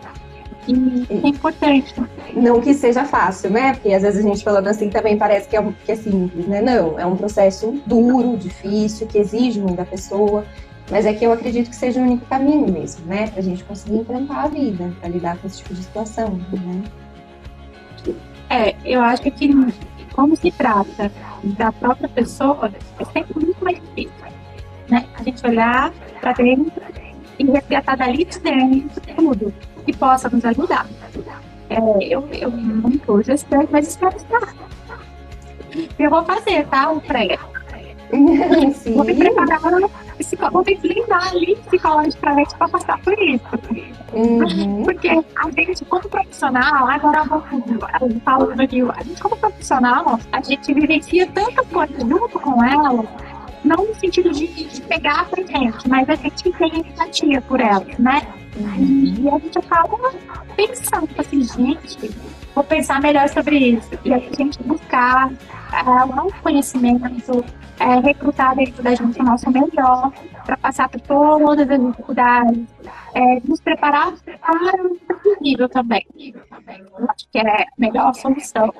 é 1.10 1.28
importante. 1.28 1.92
Não 2.36 2.60
que 2.60 2.72
seja 2.74 3.04
fácil, 3.04 3.50
né? 3.50 3.72
Porque 3.72 3.92
às 3.92 4.02
vezes 4.02 4.24
a 4.24 4.28
gente 4.28 4.44
falando 4.44 4.68
assim 4.68 4.88
também 4.88 5.18
parece 5.18 5.48
que 5.48 5.56
é, 5.56 5.72
que 5.84 5.90
é 5.90 5.96
simples, 5.96 6.46
né? 6.46 6.62
Não, 6.62 6.96
é 6.96 7.04
um 7.04 7.16
processo 7.16 7.76
duro, 7.84 8.36
difícil, 8.36 9.08
que 9.08 9.18
exige 9.18 9.58
muito 9.58 9.78
da 9.78 9.84
pessoa. 9.84 10.44
Mas 10.88 11.06
é 11.06 11.12
que 11.12 11.24
eu 11.24 11.32
acredito 11.32 11.70
que 11.70 11.76
seja 11.76 11.98
o 11.98 12.04
único 12.04 12.24
caminho 12.26 12.70
mesmo, 12.70 13.04
né? 13.04 13.26
Pra 13.26 13.42
gente 13.42 13.64
conseguir 13.64 13.96
enfrentar 13.96 14.44
a 14.44 14.46
vida, 14.46 14.92
pra 15.00 15.08
lidar 15.08 15.38
com 15.38 15.48
esse 15.48 15.58
tipo 15.58 15.74
de 15.74 15.82
situação, 15.82 16.40
né? 16.52 16.82
É, 18.50 18.74
eu 18.84 19.00
acho 19.00 19.22
que 19.22 19.48
como 20.12 20.36
se 20.36 20.50
trata 20.50 21.10
da 21.42 21.72
própria 21.72 22.08
pessoa, 22.08 22.70
é 22.98 23.04
sempre 23.04 23.44
muito 23.44 23.64
mais 23.64 23.80
difícil, 23.80 24.12
né? 24.88 25.06
A 25.14 25.22
gente 25.22 25.46
olhar 25.46 25.92
para 26.20 26.32
dentro 26.32 26.82
e 27.38 27.44
resgatar 27.44 27.96
dali 27.96 28.24
de 28.24 28.38
dentro 28.40 29.00
tudo 29.16 29.54
que 29.86 29.96
possa 29.96 30.28
nos 30.28 30.44
ajudar. 30.44 30.86
É, 31.70 31.78
eu, 32.04 32.28
eu 32.32 32.50
não 32.50 32.90
estou 32.90 33.22
gestante, 33.22 33.68
mas 33.70 33.86
espero 33.86 34.16
estar. 34.16 34.52
Eu 35.96 36.10
vou 36.10 36.24
fazer, 36.24 36.66
tá? 36.66 36.90
O 36.90 37.00
pré. 37.00 37.38
Sim. 38.74 38.94
Vou 38.94 39.04
me 39.04 39.14
preparar, 39.14 39.60
vou 39.60 40.64
me 40.66 40.74
blindar 40.76 41.28
ali 41.28 41.56
psicologicamente 41.68 42.54
para 42.56 42.68
passar 42.68 42.98
por 43.00 43.18
isso. 43.18 43.44
Uhum. 44.12 44.82
Porque 44.82 45.08
a 45.08 45.50
gente, 45.56 45.84
como 45.84 46.08
profissional, 46.08 46.88
agora 46.88 47.24
eu 48.00 48.20
falo 48.24 48.54
do 48.54 48.66
Rio, 48.66 48.90
a 48.96 49.02
gente, 49.02 49.22
como 49.22 49.36
profissional, 49.36 50.18
a 50.32 50.42
gente 50.42 50.74
vivencia 50.74 51.26
tanta 51.28 51.64
coisa 51.64 52.00
junto 52.00 52.40
com 52.40 52.64
ela, 52.64 53.04
não 53.64 53.86
no 53.86 53.94
sentido 53.94 54.30
de, 54.30 54.46
de 54.46 54.80
pegar 54.82 55.28
pra 55.28 55.42
gente, 55.42 55.88
mas 55.88 56.08
a 56.08 56.14
gente 56.14 56.50
tem 56.52 56.80
empatia 56.80 57.40
por 57.42 57.60
elas, 57.60 57.98
né? 57.98 58.22
E 58.56 59.28
a 59.28 59.38
gente 59.38 59.58
acaba 59.58 60.12
pensando 60.56 61.08
assim, 61.16 61.42
gente, 61.42 62.10
vou 62.54 62.64
pensar 62.64 63.00
melhor 63.00 63.28
sobre 63.28 63.56
isso. 63.56 63.90
E 64.04 64.12
a 64.12 64.18
gente 64.18 64.62
buscar 64.62 65.30
é, 65.72 66.04
um 66.20 66.30
conhecimento, 66.42 67.44
é, 67.78 68.00
recrutar 68.00 68.56
dentro 68.56 68.82
da 68.82 68.94
gente 68.94 69.20
o 69.20 69.24
nosso 69.24 69.50
melhor 69.50 70.12
para 70.44 70.56
passar 70.56 70.88
por 70.88 71.00
todas 71.02 71.70
as 71.70 71.80
dificuldades, 71.80 72.66
é, 73.14 73.40
nos 73.44 73.60
preparar 73.60 74.12
para 74.40 74.84
o 74.84 74.96
possível 75.22 75.68
também. 75.68 76.06
Eu 76.18 77.08
acho 77.08 77.28
que 77.30 77.38
é 77.38 77.62
a 77.62 77.66
melhor 77.78 78.12
solução. 78.14 78.72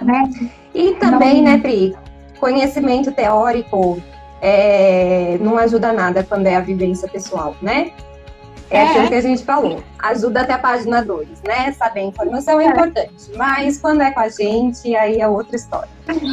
Né? 0.00 0.50
E 0.74 0.94
também, 0.94 1.42
não... 1.42 1.52
né, 1.52 1.58
Pri, 1.58 1.94
conhecimento 2.42 3.12
teórico 3.12 4.02
é, 4.40 5.38
não 5.40 5.56
ajuda 5.56 5.92
nada 5.92 6.24
quando 6.24 6.48
é 6.48 6.56
a 6.56 6.60
vivência 6.60 7.08
pessoal, 7.08 7.54
né? 7.62 7.92
É, 8.68 8.78
é 8.78 8.88
aquilo 8.88 9.08
que 9.08 9.14
a 9.14 9.20
gente 9.20 9.44
falou. 9.44 9.80
Ajuda 10.00 10.40
até 10.40 10.54
a 10.54 10.58
página 10.58 11.04
2, 11.04 11.28
né? 11.46 11.70
Saber 11.72 12.00
a 12.00 12.04
informação 12.04 12.60
é, 12.60 12.64
é, 12.64 12.68
importante. 12.68 13.30
Mas 13.36 13.78
quando 13.78 14.00
é 14.00 14.10
com 14.10 14.18
a 14.18 14.28
gente, 14.28 14.92
aí 14.96 15.20
é 15.20 15.28
outra 15.28 15.54
história. 15.54 15.88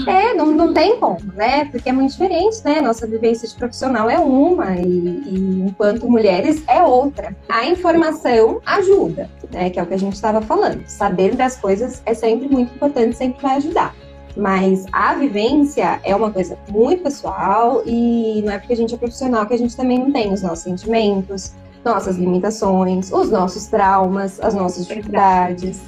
É, 0.08 0.34
não, 0.34 0.48
não 0.48 0.74
tem 0.74 1.00
como, 1.00 1.20
né? 1.36 1.66
Porque 1.66 1.90
é 1.90 1.92
muito 1.92 2.14
diferente, 2.14 2.58
né? 2.66 2.82
Nossa 2.82 3.06
vivência 3.06 3.48
de 3.48 3.54
profissional 3.54 4.10
é 4.10 4.18
uma 4.18 4.78
e, 4.78 5.22
e 5.28 5.64
enquanto 5.68 6.10
mulheres 6.10 6.64
é 6.68 6.82
outra. 6.82 7.36
A 7.48 7.68
informação 7.68 8.60
ajuda, 8.66 9.30
né? 9.52 9.70
Que 9.70 9.80
é 9.80 9.84
o 9.84 9.86
que 9.86 9.94
a 9.94 10.00
gente 10.00 10.16
estava 10.16 10.42
falando. 10.42 10.84
Saber 10.88 11.36
das 11.36 11.56
coisas 11.58 12.02
é 12.04 12.16
sempre 12.16 12.48
muito 12.48 12.74
importante, 12.74 13.16
sempre 13.16 13.40
vai 13.44 13.58
ajudar. 13.58 13.94
Mas 14.38 14.86
a 14.92 15.16
vivência 15.16 16.00
é 16.04 16.16
uma 16.16 16.32
coisa 16.32 16.58
muito 16.70 17.04
pessoal 17.04 17.82
e 17.86 18.42
não 18.44 18.54
é 18.54 18.60
porque 18.60 18.74
a 18.74 18.76
gente 18.76 18.94
é 18.94 18.98
profissional 18.98 19.46
que 19.46 19.54
a 19.54 19.58
gente 19.58 19.76
também 19.76 20.00
não 20.00 20.12
tem 20.12 20.32
os 20.32 20.42
nossos 20.42 20.64
sentimentos, 20.64 21.54
nossas 21.84 22.18
limitações, 22.18 23.12
os 23.12 23.30
nossos 23.30 23.68
traumas, 23.68 24.40
as 24.40 24.54
nossas 24.54 24.88
dificuldades. 24.88 25.82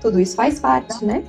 Tudo 0.00 0.20
isso 0.20 0.36
faz 0.36 0.60
parte, 0.60 1.04
né? 1.04 1.24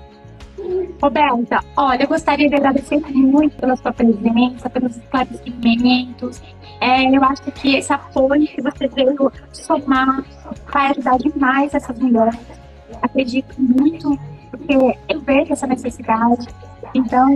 Roberta, 1.01 1.63
olha, 1.77 2.03
eu 2.03 2.07
gostaria 2.07 2.49
de 2.49 2.55
agradecer 2.55 2.99
muito 2.99 3.55
pela 3.57 3.75
sua 3.75 3.93
presença, 3.93 4.69
pelos 4.69 4.97
esclarecimentos. 4.97 6.41
É, 6.81 7.03
eu 7.05 7.23
acho 7.23 7.43
que 7.43 7.75
esse 7.75 7.91
apoio 7.91 8.47
que 8.47 8.61
você 8.61 8.87
veio 8.87 9.31
somar 9.53 10.23
vai 10.71 10.91
ajudar 10.91 11.17
demais 11.17 11.73
essas 11.73 11.97
mulheres. 11.97 12.39
Acredito 13.01 13.55
muito, 13.57 14.17
porque 14.49 14.97
eu 15.07 15.21
vejo 15.21 15.53
essa 15.53 15.67
necessidade. 15.67 16.47
Então, 16.93 17.27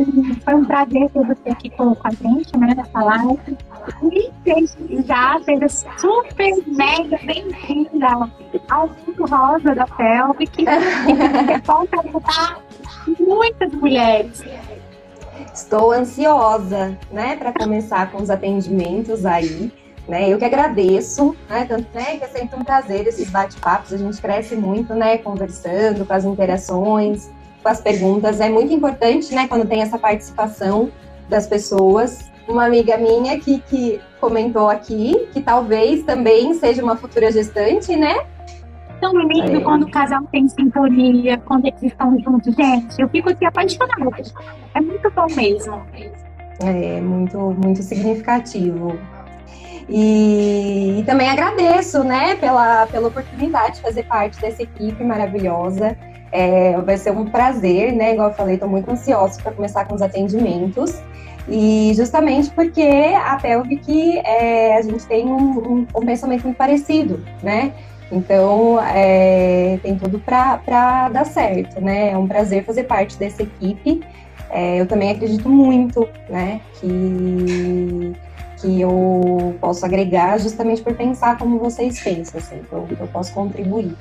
foi 0.44 0.54
um 0.56 0.66
prazer 0.66 1.10
ter 1.12 1.26
você 1.26 1.50
aqui 1.50 1.70
com, 1.70 1.96
a 2.04 2.10
gente, 2.12 2.58
né, 2.58 2.74
nessa 2.76 3.04
live. 3.04 3.58
E 4.12 5.04
já 5.04 5.40
seja 5.44 5.68
super 5.70 6.54
mega 6.68 7.20
bem-vinda 7.24 8.08
ao 8.70 8.88
mundo 8.88 9.26
rosa 9.26 9.76
da 9.76 9.86
Pelve, 9.86 10.48
que 10.48 10.66
pode 11.66 11.90
ajudar 12.00 12.60
muitas 13.20 13.74
mulheres. 13.74 14.44
Estou 15.54 15.92
ansiosa, 15.92 16.98
né, 17.12 17.36
para 17.36 17.54
começar 17.54 18.12
com 18.12 18.22
os 18.22 18.30
atendimentos 18.30 19.26
aí. 19.26 19.72
Né, 20.08 20.30
eu 20.30 20.38
que 20.38 20.44
agradeço, 20.44 21.34
né, 21.50 21.66
tanto 21.66 21.88
né, 21.94 22.18
que 22.18 22.26
é 22.26 22.28
sempre 22.28 22.60
um 22.60 22.64
prazer 22.64 23.08
esses 23.08 23.30
bate-papos, 23.30 23.94
a 23.94 23.98
gente 23.98 24.22
cresce 24.22 24.54
muito, 24.54 24.94
né, 24.94 25.18
conversando, 25.18 26.06
com 26.06 26.14
as 26.14 26.26
interações, 26.26 27.32
com 27.62 27.70
as 27.70 27.80
perguntas. 27.80 28.42
É 28.42 28.50
muito 28.50 28.74
importante, 28.74 29.34
né, 29.34 29.48
quando 29.48 29.66
tem 29.66 29.82
essa 29.82 29.98
participação 29.98 30.92
das 31.30 31.48
pessoas. 31.48 32.32
Uma 32.48 32.66
amiga 32.66 32.98
minha 32.98 33.40
que, 33.40 33.60
que 33.60 34.02
comentou 34.20 34.70
aqui 34.70 35.30
que 35.32 35.42
talvez 35.42 36.04
também 36.04 36.54
seja 36.54 36.84
uma 36.84 36.98
futura 36.98 37.32
gestante, 37.32 37.96
né? 37.96 38.26
Tão 39.00 39.14
lindo 39.18 39.58
é. 39.58 39.62
quando 39.62 39.84
o 39.84 39.92
casal 39.92 40.24
tem 40.32 40.48
sintonia, 40.48 41.38
quando 41.40 41.66
eles 41.66 41.84
estão 41.84 42.18
juntos, 42.20 42.54
gente. 42.56 43.02
Eu 43.02 43.10
fico 43.10 43.30
assim 43.30 43.46
apaixonada. 43.46 44.22
É 44.76 44.82
muito 44.82 45.12
bom 45.12 45.28
mesmo. 45.36 45.82
É 46.60 47.02
muito, 47.02 47.38
muito 47.38 47.82
significativo. 47.82 48.98
E, 49.90 51.00
e, 51.00 51.04
também 51.04 51.30
agradeço, 51.30 52.04
né, 52.04 52.36
pela, 52.36 52.88
pela 52.88 53.08
oportunidade 53.08 53.76
de 53.76 53.82
fazer 53.82 54.04
parte 54.04 54.40
dessa 54.40 54.64
equipe 54.64 55.04
maravilhosa. 55.04 55.98
É, 56.32 56.80
vai 56.82 56.98
ser 56.98 57.12
um 57.12 57.26
prazer, 57.26 57.94
né? 57.94 58.14
Igual 58.14 58.30
eu 58.30 58.34
falei, 58.34 58.56
estou 58.56 58.68
muito 58.68 58.90
ansiosa 58.90 59.40
para 59.42 59.52
começar 59.52 59.86
com 59.86 59.94
os 59.94 60.02
atendimentos. 60.02 61.00
E 61.48 61.92
justamente 61.96 62.50
porque 62.50 62.82
a 62.82 63.38
Pelvic, 63.38 64.18
é, 64.20 64.78
a 64.78 64.82
gente 64.82 65.06
tem 65.06 65.26
um, 65.26 65.60
um, 65.60 65.88
um, 65.96 66.06
pensamento 66.06 66.44
muito 66.44 66.58
parecido, 66.58 67.24
né? 67.42 67.74
Então, 68.12 68.80
é, 68.82 69.78
tem 69.84 69.96
tudo 69.96 70.20
para 70.20 71.10
dar 71.10 71.26
certo, 71.26 71.82
né? 71.82 72.12
É 72.12 72.18
um 72.18 72.28
prazer 72.28 72.64
fazer 72.64 72.84
parte 72.84 73.18
dessa 73.18 73.44
equipe. 73.44 74.02
É, 74.50 74.80
eu 74.80 74.88
também 74.88 75.12
acredito 75.12 75.50
muito, 75.50 76.08
né? 76.30 76.62
Que, 76.80 78.14
que 78.64 78.80
eu 78.80 79.56
posso 79.60 79.86
agregar 79.86 80.40
justamente 80.40 80.82
por 80.82 80.96
pensar 80.96 81.38
como 81.38 81.60
vocês 81.60 82.02
pensam, 82.02 82.40
assim, 82.40 82.62
que 82.64 82.74
eu, 82.74 83.08
posso 83.12 83.34
contribuir 83.34 83.94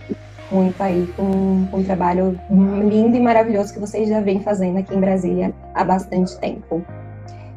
muito 0.52 0.80
aí 0.80 1.12
com, 1.16 1.66
com 1.68 1.78
um 1.78 1.82
trabalho 1.82 2.38
lindo 2.48 3.16
e 3.16 3.20
maravilhoso 3.20 3.72
que 3.74 3.80
vocês 3.80 4.08
já 4.08 4.20
vêm 4.20 4.40
fazendo 4.40 4.78
aqui 4.78 4.94
em 4.94 5.00
Brasília 5.00 5.52
há 5.74 5.82
bastante 5.82 6.38
tempo. 6.38 6.84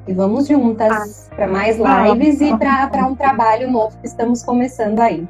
E 0.07 0.13
vamos 0.13 0.47
juntas 0.47 1.29
ah, 1.31 1.35
para 1.35 1.47
mais 1.47 1.77
lives 1.77 2.41
e 2.41 2.57
para 2.57 3.05
um 3.05 3.15
trabalho 3.15 3.69
novo 3.69 3.95
que 3.99 4.07
estamos 4.07 4.41
começando 4.41 4.99
aí. 4.99 5.27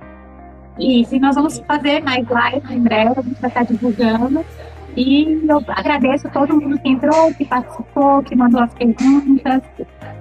Isso, 0.79 1.15
e 1.15 1.19
nós 1.19 1.35
vamos 1.35 1.59
fazer 1.59 2.01
mais 2.03 2.25
lives 2.25 2.71
em 2.71 2.79
breve, 2.79 3.19
a 3.19 3.21
gente 3.21 3.41
vai 3.41 3.49
estar 3.49 3.63
divulgando. 3.63 4.45
E 4.95 5.45
eu 5.47 5.61
agradeço 5.67 6.27
a 6.27 6.29
todo 6.29 6.59
mundo 6.59 6.79
que 6.79 6.87
entrou, 6.87 7.33
que 7.33 7.43
participou, 7.43 8.23
que 8.23 8.33
mandou 8.33 8.61
as 8.61 8.73
perguntas. 8.73 9.61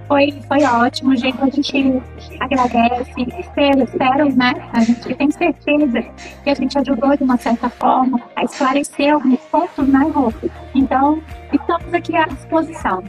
Foi, 0.06 0.32
foi 0.46 0.64
ótimo, 0.64 1.16
gente. 1.16 1.38
A 1.40 1.46
gente 1.46 2.02
agradece, 2.40 3.12
espero, 3.38 3.82
espero, 3.82 4.36
né? 4.36 4.52
A 4.72 4.80
gente 4.80 5.14
tem 5.14 5.30
certeza 5.30 6.02
que 6.42 6.50
a 6.50 6.54
gente 6.54 6.78
ajudou 6.78 7.16
de 7.16 7.24
uma 7.24 7.38
certa 7.38 7.70
forma 7.70 8.20
a 8.36 8.44
esclarecer 8.44 9.14
alguns 9.14 9.40
pontos, 9.50 9.88
né, 9.88 10.10
Rô? 10.14 10.32
Então, 10.74 11.22
estamos 11.52 11.94
aqui 11.94 12.14
à 12.16 12.24
disposição. 12.24 13.02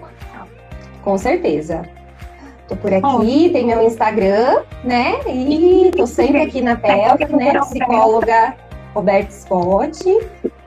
Com 1.03 1.17
certeza. 1.17 1.83
Tô 2.67 2.75
por 2.75 2.91
aqui, 2.91 3.49
tem 3.51 3.67
meu 3.67 3.83
Instagram, 3.83 4.63
né? 4.83 5.19
E 5.27 5.91
tô 5.95 6.07
sempre 6.07 6.41
aqui 6.41 6.61
na 6.61 6.75
PELC, 6.75 7.27
né? 7.35 7.59
Psicóloga 7.59 8.55
Roberto 8.95 9.31
Scott. 9.31 9.99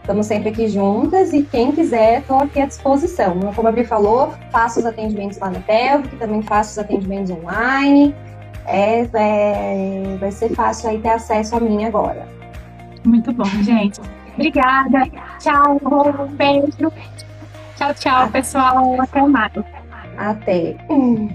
Estamos 0.09 0.25
sempre 0.25 0.49
aqui 0.49 0.69
juntas 0.69 1.35
e 1.35 1.43
quem 1.43 1.71
quiser, 1.71 2.21
estou 2.21 2.39
aqui 2.39 2.59
à 2.63 2.65
disposição. 2.65 3.39
Como 3.55 3.69
a 3.69 3.71
Bri 3.71 3.85
falou, 3.85 4.33
faço 4.51 4.81
os 4.81 4.87
atendimentos 4.87 5.37
lá 5.37 5.51
na 5.51 5.61
Pelvic, 5.61 6.17
também 6.17 6.41
faço 6.41 6.71
os 6.71 6.79
atendimentos 6.79 7.31
online. 7.31 8.15
É, 8.65 9.07
é, 9.13 10.17
vai 10.19 10.33
ser 10.33 10.55
fácil 10.55 10.89
aí 10.89 10.99
ter 10.99 11.11
acesso 11.11 11.57
a 11.57 11.61
mim 11.61 11.85
agora. 11.85 12.27
Muito 13.05 13.35
bom, 13.35 13.45
gente. 13.63 14.01
Obrigada. 14.33 15.05
Tchau, 15.41 15.79
um 15.85 16.27
beijo. 16.37 16.91
Tchau, 17.77 17.93
tchau, 17.93 18.31
pessoal. 18.31 19.03
Até 19.03 19.21
mais. 19.21 19.53
Até. 20.17 20.75
Hum. 20.89 21.29